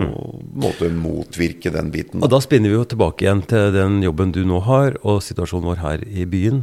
[0.00, 0.94] mm.
[0.96, 2.22] motvirke den biten.
[2.24, 5.68] Og da spinner vi jo tilbake igjen til den jobben du nå har, og situasjonen
[5.68, 6.62] vår her i byen.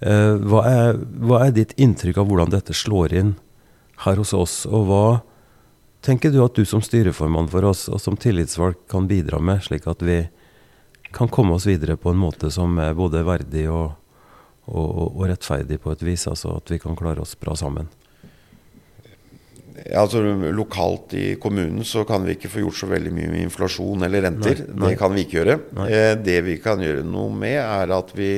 [0.00, 3.34] Eh, hva, er, hva er ditt inntrykk av hvordan dette slår inn
[4.06, 5.04] her hos oss, og hva
[6.06, 9.88] tenker du at du som styreformann for oss, og som tillitsvalgt, kan bidra med, slik
[9.90, 10.22] at vi
[11.12, 13.98] kan komme oss videre på en måte som er både verdig og,
[14.68, 17.88] og, og rettferdig på et vis, altså at vi kan klare oss bra sammen?
[19.86, 20.22] altså
[20.54, 24.24] Lokalt i kommunen så kan vi ikke få gjort så veldig mye med inflasjon eller
[24.26, 24.62] renter.
[24.64, 24.92] Nei, nei.
[24.92, 25.58] Det kan vi ikke gjøre.
[25.86, 28.32] Eh, det vi kan gjøre noe med, er at vi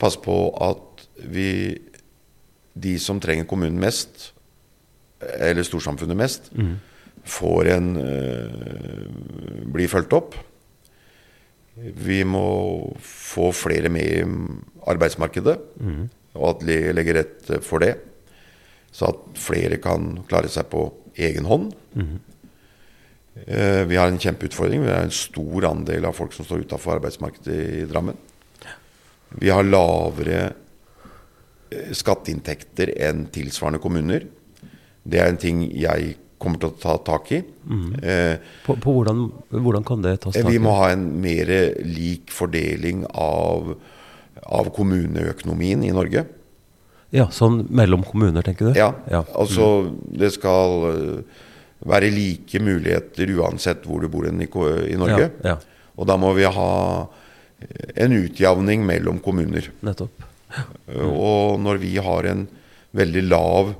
[0.00, 1.78] passer på at vi
[2.80, 4.30] De som trenger kommunen mest,
[5.42, 6.76] eller storsamfunnet mest, mm.
[7.26, 10.36] får en uh, Blir fulgt opp.
[11.76, 12.46] Vi må
[13.00, 14.24] få flere med i
[14.90, 16.00] arbeidsmarkedet, mm.
[16.36, 17.94] og at vi legger rett for det.
[18.92, 20.88] Så at flere kan klare seg på
[21.20, 21.70] egen hånd.
[21.94, 22.18] Mm.
[23.46, 24.82] Eh, vi har en kjempeutfordring.
[24.82, 28.18] Vi har en stor andel av folk som står utafor arbeidsmarkedet i Drammen.
[29.38, 30.40] Vi har lavere
[31.70, 34.26] eh, skatteinntekter enn tilsvarende kommuner.
[35.02, 37.40] Det er en ting jeg kommer til å ta tak i.
[37.68, 37.86] Mm.
[38.00, 40.56] Eh, på, på hvordan, hvordan, kan det tas tak i?
[40.56, 41.52] Vi må ha en mer
[41.84, 43.74] lik fordeling av,
[44.46, 46.24] av kommuneøkonomien i Norge.
[47.14, 48.78] Ja, Sånn mellom kommuner, tenker du?
[48.78, 48.92] Ja.
[49.10, 49.24] ja.
[49.34, 51.40] Altså, det skal eh,
[51.90, 55.30] være like muligheter uansett hvor du bor i, i Norge.
[55.42, 55.90] Ja, ja.
[56.00, 56.70] Og da må vi ha
[58.00, 59.66] en utjevning mellom kommuner.
[59.84, 60.24] Nettopp.
[60.96, 62.46] Og når vi har en
[62.96, 63.74] veldig lav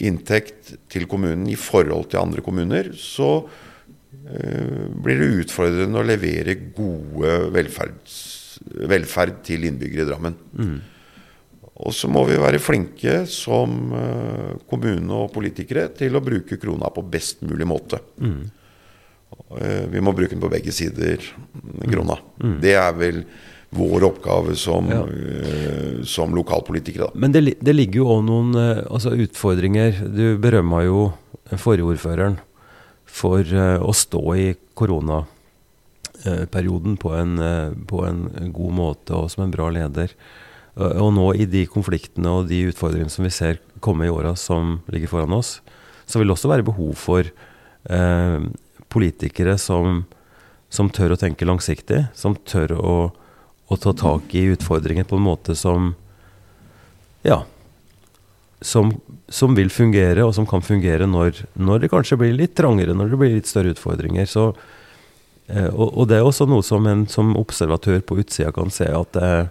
[0.00, 6.56] inntekt til kommunen i forhold til andre kommuner, så uh, blir det utfordrende å levere
[6.76, 10.38] gode velferd til innbyggere i Drammen.
[10.56, 10.78] Mm.
[11.82, 16.90] Og så må vi være flinke som uh, kommune og politikere til å bruke krona
[16.94, 17.98] på best mulig måte.
[18.22, 18.42] Mm.
[19.52, 21.24] Uh, vi må bruke den på begge sider,
[21.88, 22.20] krona.
[22.42, 22.58] Mm.
[22.62, 23.24] Det er vel
[23.72, 25.02] vår oppgave som, ja.
[25.02, 27.04] uh, som lokalpolitikere.
[27.08, 27.12] Da.
[27.14, 29.92] Men det, det ligger jo òg noen altså utfordringer.
[30.12, 31.12] Du berømma jo
[31.60, 32.36] forrige ordføreren
[33.12, 37.38] for å stå i koronaperioden på en,
[37.88, 40.08] på en god måte og som en bra leder.
[40.80, 44.80] Og nå i de konfliktene og de utfordringene som vi ser komme i åra som
[44.88, 45.60] ligger foran oss,
[46.08, 47.22] så vil det også være behov for
[48.92, 50.04] politikere som,
[50.72, 52.96] som, tør å tenke langsiktig, som tør å,
[53.68, 55.92] å, ta tak i utfordringer på en måte som
[57.22, 57.44] ja,
[58.62, 58.90] som,
[59.30, 63.12] som, vil fungere, og som kan fungere når, når, det kanskje blir litt trangere, når
[63.12, 64.26] det blir litt større utfordringer.
[64.26, 64.48] Så,
[65.46, 68.88] eh, og, og, det er også noe som en som observatør på utsida kan se,
[68.90, 69.50] at det er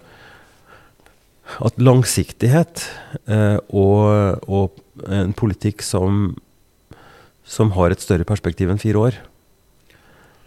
[1.59, 2.85] at langsiktighet
[3.27, 6.35] eh, og, og, en politikk som,
[7.43, 9.17] som, har et større perspektiv enn fire år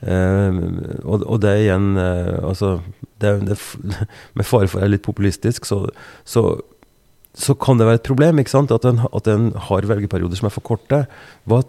[0.03, 0.61] eh,
[1.05, 2.78] og, og, det igjen eh, altså,
[3.22, 3.59] det, det,
[4.36, 5.84] Med fare for å være litt populistisk, så,
[6.28, 6.45] så,
[7.34, 8.74] så, kan det være et problem ikke sant?
[8.74, 11.05] At, en, at en har velgerperioder som er for korte.
[11.49, 11.62] Hva,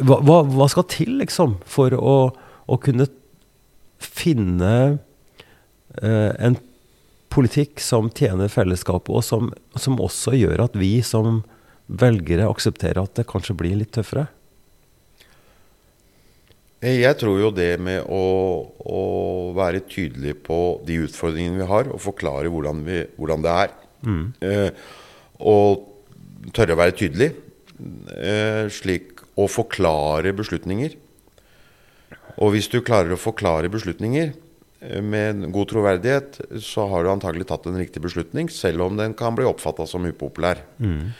[0.00, 2.16] hva, hva skal til liksom, for å,
[2.66, 3.08] å kunne
[4.02, 4.72] finne
[6.02, 6.58] eh, en
[7.32, 11.42] politikk som tjener fellesskapet, og som, som, også gjør at vi som
[11.86, 14.26] velgere aksepterer at det kanskje blir litt tøffere?
[16.84, 18.22] Jeg tror jo det med å,
[18.84, 19.02] å
[19.56, 23.74] være tydelig på de utfordringene vi har, og forklare hvordan, vi, hvordan det er,
[24.04, 24.24] mm.
[24.44, 24.86] eh,
[25.40, 27.30] og tørre å være tydelig,
[28.12, 30.98] eh, slik å forklare beslutninger.
[32.36, 34.34] Og hvis du klarer å forklare beslutninger,
[35.02, 39.34] med god troverdighet, så har du antagelig tatt en riktig beslutning, selv om den kan
[39.34, 40.60] bli oppfatta som upopulær.
[40.78, 41.14] Mm.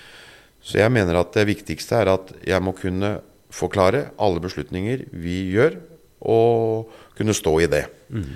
[0.60, 3.16] Så jeg mener at det viktigste er at jeg må kunne
[3.52, 5.78] forklare alle beslutninger vi gjør,
[6.26, 7.84] og kunne stå i det.
[8.10, 8.30] Mm.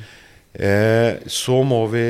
[0.52, 2.06] Eh, så må vi,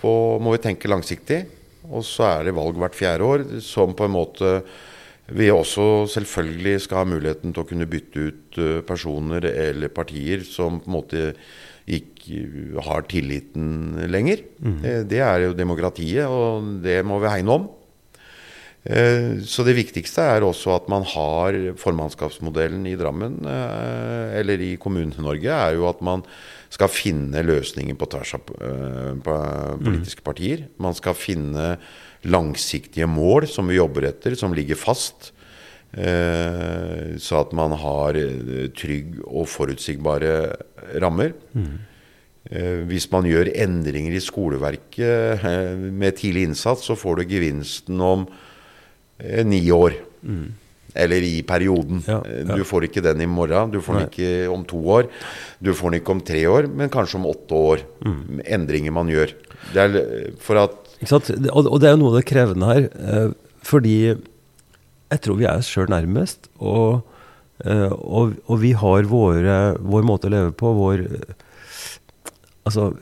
[0.00, 1.44] på, må vi, tenke langsiktig,
[1.84, 4.56] og så er det valg hvert fjerde år som på en måte
[5.34, 10.42] vi også selvfølgelig skal ha muligheten til å kunne bytte ut uh, personer eller partier
[10.44, 11.22] som på en måte
[11.84, 14.42] ikke har tilliten lenger.
[14.60, 15.08] Mm.
[15.08, 17.66] Det er jo demokratiet, og det må vi hegne om.
[18.84, 24.74] Eh, så det viktigste er også at man har formannskapsmodellen i Drammen, eh, eller i
[24.80, 26.24] Kommune-Norge, er jo at man
[26.74, 30.26] skal finne løsninger på tvers av politiske mm.
[30.26, 30.66] partier.
[30.82, 31.76] Man skal finne
[32.26, 35.30] langsiktige mål som vi jobber etter, som ligger fast.
[35.94, 38.16] Så at man har
[38.74, 40.32] trygg og forutsigbare
[40.98, 41.36] rammer.
[41.54, 41.76] Mm.
[42.52, 48.02] Eh, hvis man gjør endringer i skoleverket eh, med tidlig innsats, så får du gevinsten
[48.04, 48.43] om eh,
[49.46, 49.96] ni år.
[50.22, 50.52] Mm.
[50.94, 52.02] Eller i perioden.
[52.06, 52.56] Ja, ja.
[52.56, 55.08] Du får ikke den i morgen, du får den ikke om to år.
[55.58, 57.82] Du får den ikke om tre år, men kanskje om åtte år.
[58.04, 58.44] Mm.
[58.58, 59.34] Endringer man gjør.
[59.74, 63.34] Det er for at Og det er jo noe av det krevende her.
[63.64, 63.96] Fordi
[65.14, 66.48] jeg tror vi er oss sjøl nærmest.
[66.58, 67.02] Og,
[67.64, 71.08] og, og, vi har våre, vår måte å leve på, vår
[72.64, 72.94] Altså,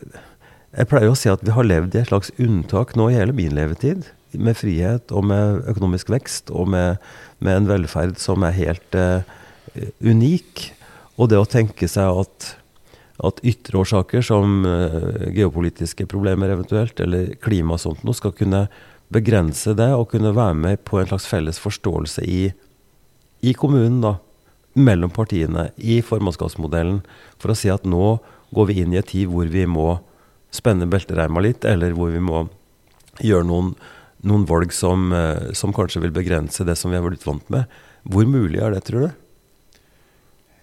[0.74, 3.34] jeg pleier å si at vi har levd i et slags unntak nå i hele
[3.36, 4.08] min levetid.
[4.32, 7.00] Med frihet og med økonomisk vekst og med,
[7.44, 9.20] med en velferd som er helt uh,
[10.00, 10.70] unik.
[11.20, 12.48] Og det å tenke seg at,
[13.22, 18.66] at ytre årsaker som uh, geopolitiske problemer eventuelt, eller klima og sånt noe, skal kunne
[19.12, 22.42] begrense det og kunne være med på en slags felles forståelse i,
[23.44, 24.16] i kommunen, da.
[24.72, 27.02] Mellom partiene, i formannskapsmodellen,
[27.36, 28.14] for å si at nå
[28.56, 29.98] går vi inn i en tid hvor vi må
[30.52, 32.46] spenne beltereima litt, eller hvor vi må
[33.20, 33.74] gjøre noen,
[34.28, 37.66] noen valg som, eh, som, kanskje vil begrense det som vi har blitt vant med.
[38.02, 39.10] Hvor mulig er det, tror du?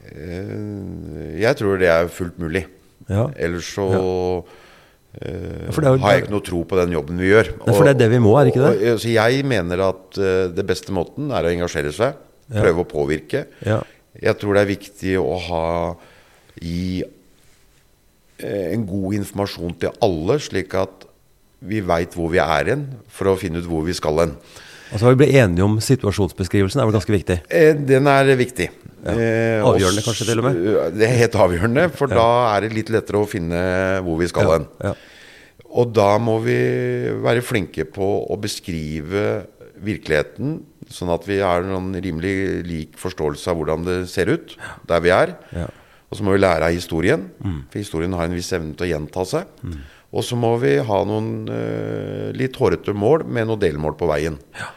[0.10, 2.66] Eh, jeg tror det er fullt mulig.
[3.10, 3.30] Ja.
[3.36, 4.01] Ellers så ja.
[5.10, 7.47] Uh, jo, har jeg ikke noe tro på den jobben vi gjør.
[7.64, 8.70] Nei, for det er det vi må, er ikke det?
[8.78, 12.20] Og, og, jeg mener at uh, det beste måten er å engasjere seg.
[12.45, 13.41] Prøve å påvirke.
[13.66, 13.80] Ja.
[14.14, 15.64] Jeg tror det er viktig å ha
[16.62, 17.01] gi
[18.39, 21.09] en god informasjon til alle, slik at
[21.60, 24.36] vi veit hvor vi er hen, for å finne ut hvor vi skal hen.
[24.89, 27.38] Altså Vi blitt enige om situasjonsbeskrivelsen, er vel ganske viktig?
[27.53, 28.70] Eh, den er viktig.
[29.03, 29.14] Ja.
[29.14, 30.57] Eh, avgjørende kanskje til og med?
[30.97, 32.18] Det er helt avgjørende, for ja.
[32.18, 33.62] da er det litt lettere å finne
[34.05, 34.68] hvor vi skal hen.
[34.82, 34.95] Ja.
[35.70, 36.57] Og da må vi
[37.22, 39.45] være flinke på å beskrive
[39.80, 40.57] virkeligheten,
[40.89, 42.34] sånn at vi har en rimelig
[42.66, 44.55] lik forståelse av hvordan det ser ut
[44.89, 45.36] der vi er.
[46.10, 47.60] Og så må vi lære av historien, mm.
[47.70, 49.51] for historien har en viss evne til å gjenta seg.
[49.62, 49.78] Mm.
[50.10, 54.39] Og så må vi ha noen uh, litt hårete mål med noen delmål på veien.
[54.57, 54.72] Ja.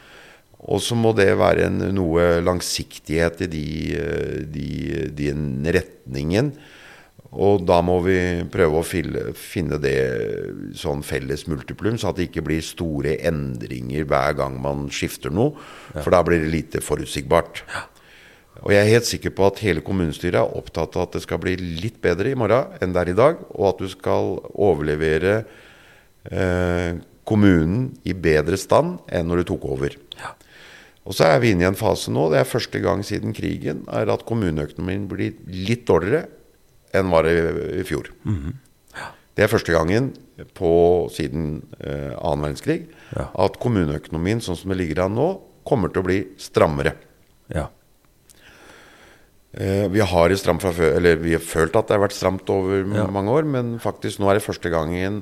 [0.71, 3.67] Og så må det være en, noe langsiktighet i de,
[3.99, 4.69] eh, de,
[5.19, 6.53] den retningen.
[7.33, 8.17] Og da må vi
[8.53, 9.97] prøve å fille, finne det
[10.79, 15.57] sånn felles multiplum, så at det ikke blir store endringer hver gang man skifter noe.
[15.97, 16.05] Ja.
[16.05, 17.65] For da blir det lite forutsigbart.
[17.73, 17.87] Ja.
[18.63, 21.41] Og jeg er helt sikker på at hele kommunestyret er opptatt av at det skal
[21.43, 25.41] bli litt bedre i morgen enn det er i dag, og at du skal overlevere
[26.31, 29.97] eh, kommunen i bedre stand enn når du tok over.
[30.21, 30.35] Ja.
[31.03, 33.83] Og så er vi inne i en fase nå, det er første gang siden krigen,
[33.91, 36.29] er at kommuneøkonomien blir litt dårligere
[36.95, 37.35] enn var det
[37.81, 38.13] i fjor.
[38.23, 38.55] Mm -hmm.
[38.95, 39.09] ja.
[39.35, 40.13] Det er første gangen
[40.55, 42.87] på siden eh, annen verdenskrig
[43.17, 43.31] ja.
[43.35, 46.95] at kommuneøkonomien sånn som det ligger an nå, kommer til å bli strammere.
[47.49, 47.69] Ja.
[49.53, 53.05] Eh, vi har, før, vi har følt at det har vært stramt over ja.
[53.13, 55.21] mange år, men faktisk nå er det første gangen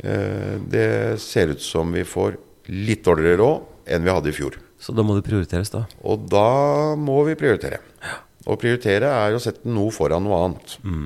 [0.00, 2.38] eh, det ser ut som vi får
[2.72, 4.56] litt dårligere råd enn vi hadde i fjor.
[4.80, 5.84] Så da må det prioriteres, da?
[6.08, 7.82] Og da må vi prioritere.
[8.00, 8.16] Ja.
[8.48, 10.72] Å prioritere er å sette noe foran noe annet.
[10.82, 11.04] Mm.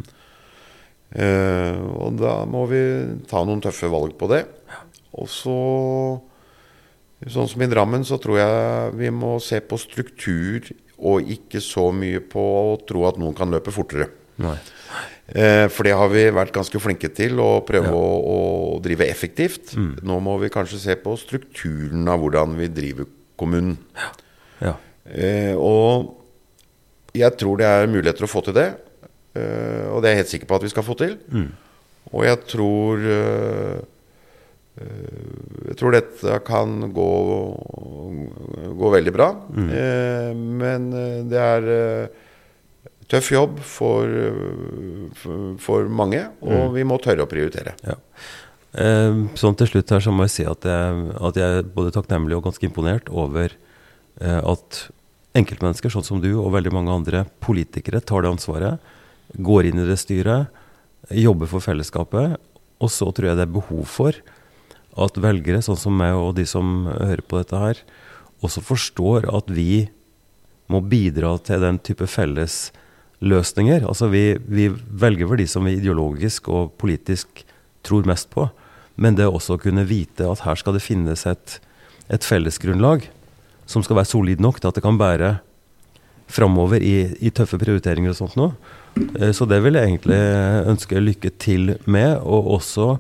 [1.17, 1.77] Uh,
[2.07, 2.81] og da må vi
[3.29, 4.41] ta noen tøffe valg på det.
[4.71, 4.81] Ja.
[5.21, 5.59] Og så
[7.33, 10.67] Sånn som i Drammen, så tror jeg vi må se på struktur
[10.97, 14.11] og ikke så mye på å tro at noen kan løpe fortere.
[14.37, 14.59] Nei.
[15.73, 17.97] for det har vi vært ganske flinke til, å prøve ja.
[17.97, 18.41] å, å,
[18.85, 19.73] drive effektivt.
[19.75, 19.95] Mm.
[20.07, 23.09] Nå må vi kanskje se på strukturen av hvordan vi driver
[23.41, 23.79] kommunen.
[23.97, 24.11] Ja.
[24.69, 24.75] Ja.
[25.09, 28.69] Eh, og jeg tror det er muligheter å få til det.
[29.37, 31.17] Eh, og det er jeg helt sikker på at vi skal få til.
[31.33, 31.51] Mm.
[32.13, 33.96] Og jeg tror eh, Eh,
[34.77, 37.11] jeg tror dette kan gå,
[38.77, 39.31] gå veldig bra.
[39.57, 39.69] Mm.
[39.73, 40.31] Eh,
[40.63, 41.69] men eh, det er
[43.11, 44.11] tøff jobb for,
[45.63, 46.75] for, mange, og mm.
[46.75, 47.77] vi må tørre å prioritere.
[47.87, 47.97] Ja.
[48.77, 51.95] Eh, sånn til slutt her så må jeg si at jeg, at jeg er både
[51.95, 53.55] takknemlig og ganske imponert over
[54.21, 54.83] eh, at
[55.37, 58.93] enkeltmennesker sånn som du og veldig mange andre politikere tar det ansvaret,
[59.37, 60.53] går inn i det styret,
[61.13, 62.37] jobber for fellesskapet.
[62.83, 64.17] Og så tror jeg det er behov for
[64.97, 67.81] at velgere, sånn som meg og de som hører på dette her,
[68.45, 69.87] også forstår at vi
[70.73, 72.71] må bidra til den type felles
[73.25, 73.87] løsninger.
[73.87, 77.45] Altså vi, vi velger vel de som vi ideologisk og politisk
[77.87, 78.49] tror mest på.
[78.97, 81.59] Men det også å kunne vite at her skal det finnes et,
[82.13, 83.07] et fellesgrunnlag
[83.69, 85.37] som skal være solid nok til at det kan bære
[86.33, 88.57] framover i, i, tøffe prioriteringer og sånt noe.
[89.21, 90.23] Eh, så det vil jeg egentlig
[90.73, 92.97] ønske lykke til med, og også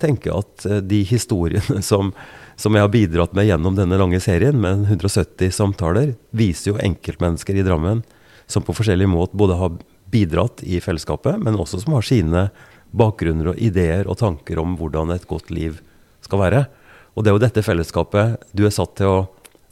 [0.00, 2.12] tenke at eh, de historiene som,
[2.56, 7.58] som, jeg har bidratt med gjennom denne lange serien, med 170 samtaler, viser jo enkeltmennesker
[7.58, 8.04] i Drammen
[8.48, 9.78] som på forskjellig måte både har
[10.08, 12.48] bidratt i fellesskapet, men også som har sine
[12.96, 15.82] bakgrunner og ideer og tanker om hvordan et godt liv
[16.24, 16.62] skal være.
[17.12, 19.18] Og det er jo dette fellesskapet du er satt til å,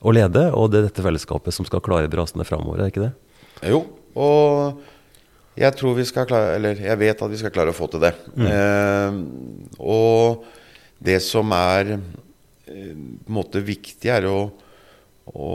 [0.05, 3.15] å lede, og det er dette fellesskapet som skal klare brasene framover, er ikke det?
[3.73, 3.81] Jo,
[4.13, 4.83] og
[5.57, 8.03] jeg tror vi skal klare Eller jeg vet at vi skal klare å få til
[8.05, 8.13] det.
[8.37, 8.47] Mm.
[8.53, 9.21] Eh,
[9.81, 10.45] og
[11.03, 12.01] det som er eh,
[12.67, 14.41] på en måte viktig, er å,
[15.33, 15.53] å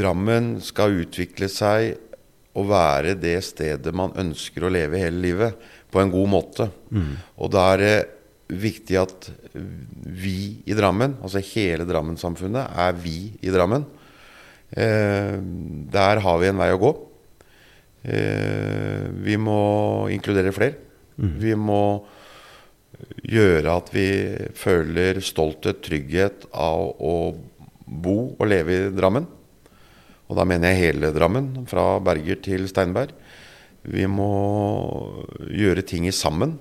[0.00, 1.94] Drammen skal utvikle seg
[2.58, 6.66] og være det stedet man ønsker å leve hele livet, på en god måte.
[6.92, 7.14] Mm.
[7.42, 7.94] Og da er det
[8.60, 13.86] viktig at vi i Drammen, altså hele Drammen-samfunnet, er vi i Drammen.
[14.70, 15.38] Eh,
[15.90, 16.92] der har vi en vei å gå.
[18.02, 20.78] Eh, vi må inkludere flere.
[21.20, 21.34] Mm.
[21.40, 21.82] Vi må
[23.24, 24.08] gjøre at vi
[24.56, 27.14] føler stolthet, trygghet av å
[27.90, 29.26] bo og leve i Drammen.
[30.30, 33.12] Og da mener jeg hele Drammen, fra Berger til Steinberg.
[33.82, 34.30] Vi må
[35.48, 36.58] gjøre ting i sammen.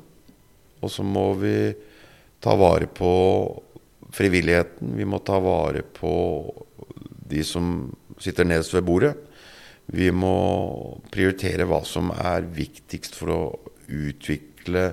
[0.80, 1.74] Og så må vi
[2.40, 3.12] ta vare på
[4.16, 4.96] frivilligheten.
[4.98, 6.14] Vi må ta vare på
[7.30, 9.14] de som sitter nederst ved bordet.
[9.96, 10.36] Vi må
[11.10, 13.42] prioritere hva som er viktigst for å
[13.90, 14.92] utvikle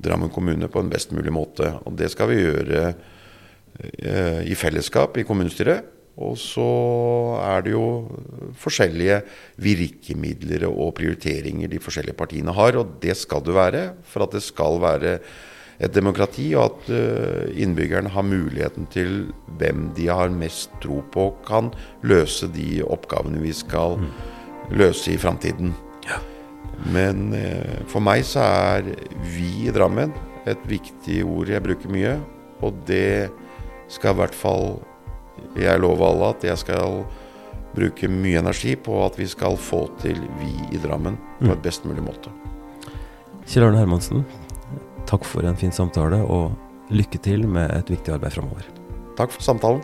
[0.00, 1.74] Drammen kommune på en best mulig måte.
[1.84, 5.90] Og det skal vi gjøre eh, i fellesskap i kommunestyret.
[6.20, 6.70] Og så
[7.44, 7.84] er det jo
[8.60, 9.20] forskjellige
[9.60, 12.80] virkemidler og prioriteringer de forskjellige partiene har.
[12.80, 15.18] Og det skal det være for at det skal være
[15.80, 19.30] et demokrati, og at uh, innbyggerne har muligheten til
[19.60, 21.70] hvem de har mest tro på kan
[22.04, 24.10] løse de oppgavene vi skal mm.
[24.70, 25.72] Løse i framtiden.
[26.06, 26.20] Ja.
[26.92, 28.92] Men eh, for meg så er
[29.34, 30.14] vi i Drammen
[30.48, 32.16] et viktig ord jeg bruker mye.
[32.64, 33.30] Og det
[33.90, 34.78] skal i hvert fall
[35.56, 37.02] jeg lover alle at jeg skal
[37.74, 41.54] bruke mye energi på at vi skal få til vi i Drammen på mm.
[41.54, 42.32] et best mulig måte.
[43.50, 44.24] Kjell Arne Hermansen,
[45.10, 46.52] takk for en fin samtale, og
[46.94, 48.66] lykke til med et viktig arbeid framover.
[49.18, 49.82] Takk for samtalen.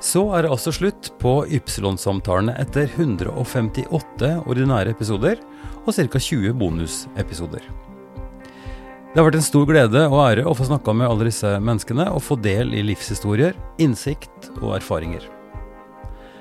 [0.00, 5.40] Så er det altså slutt på Ypsilon-samtalene etter 158 ordinære episoder
[5.84, 6.20] og ca.
[6.22, 7.64] 20 bonusepisoder.
[9.08, 12.06] Det har vært en stor glede og ære å få snakka med alle disse menneskene
[12.12, 15.24] og få del i livshistorier, innsikt og erfaringer.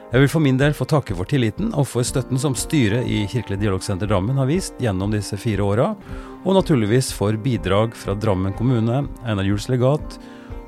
[0.08, 3.26] Jeg vil for min del få takke for tilliten og for støtten som styret i
[3.28, 5.90] Kirkelig dialogsenter Drammen har vist gjennom disse fire åra,
[6.46, 10.20] og naturligvis for bidrag fra Drammen kommune, Einar Juels legat,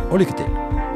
[0.10, 0.91] og lykke til.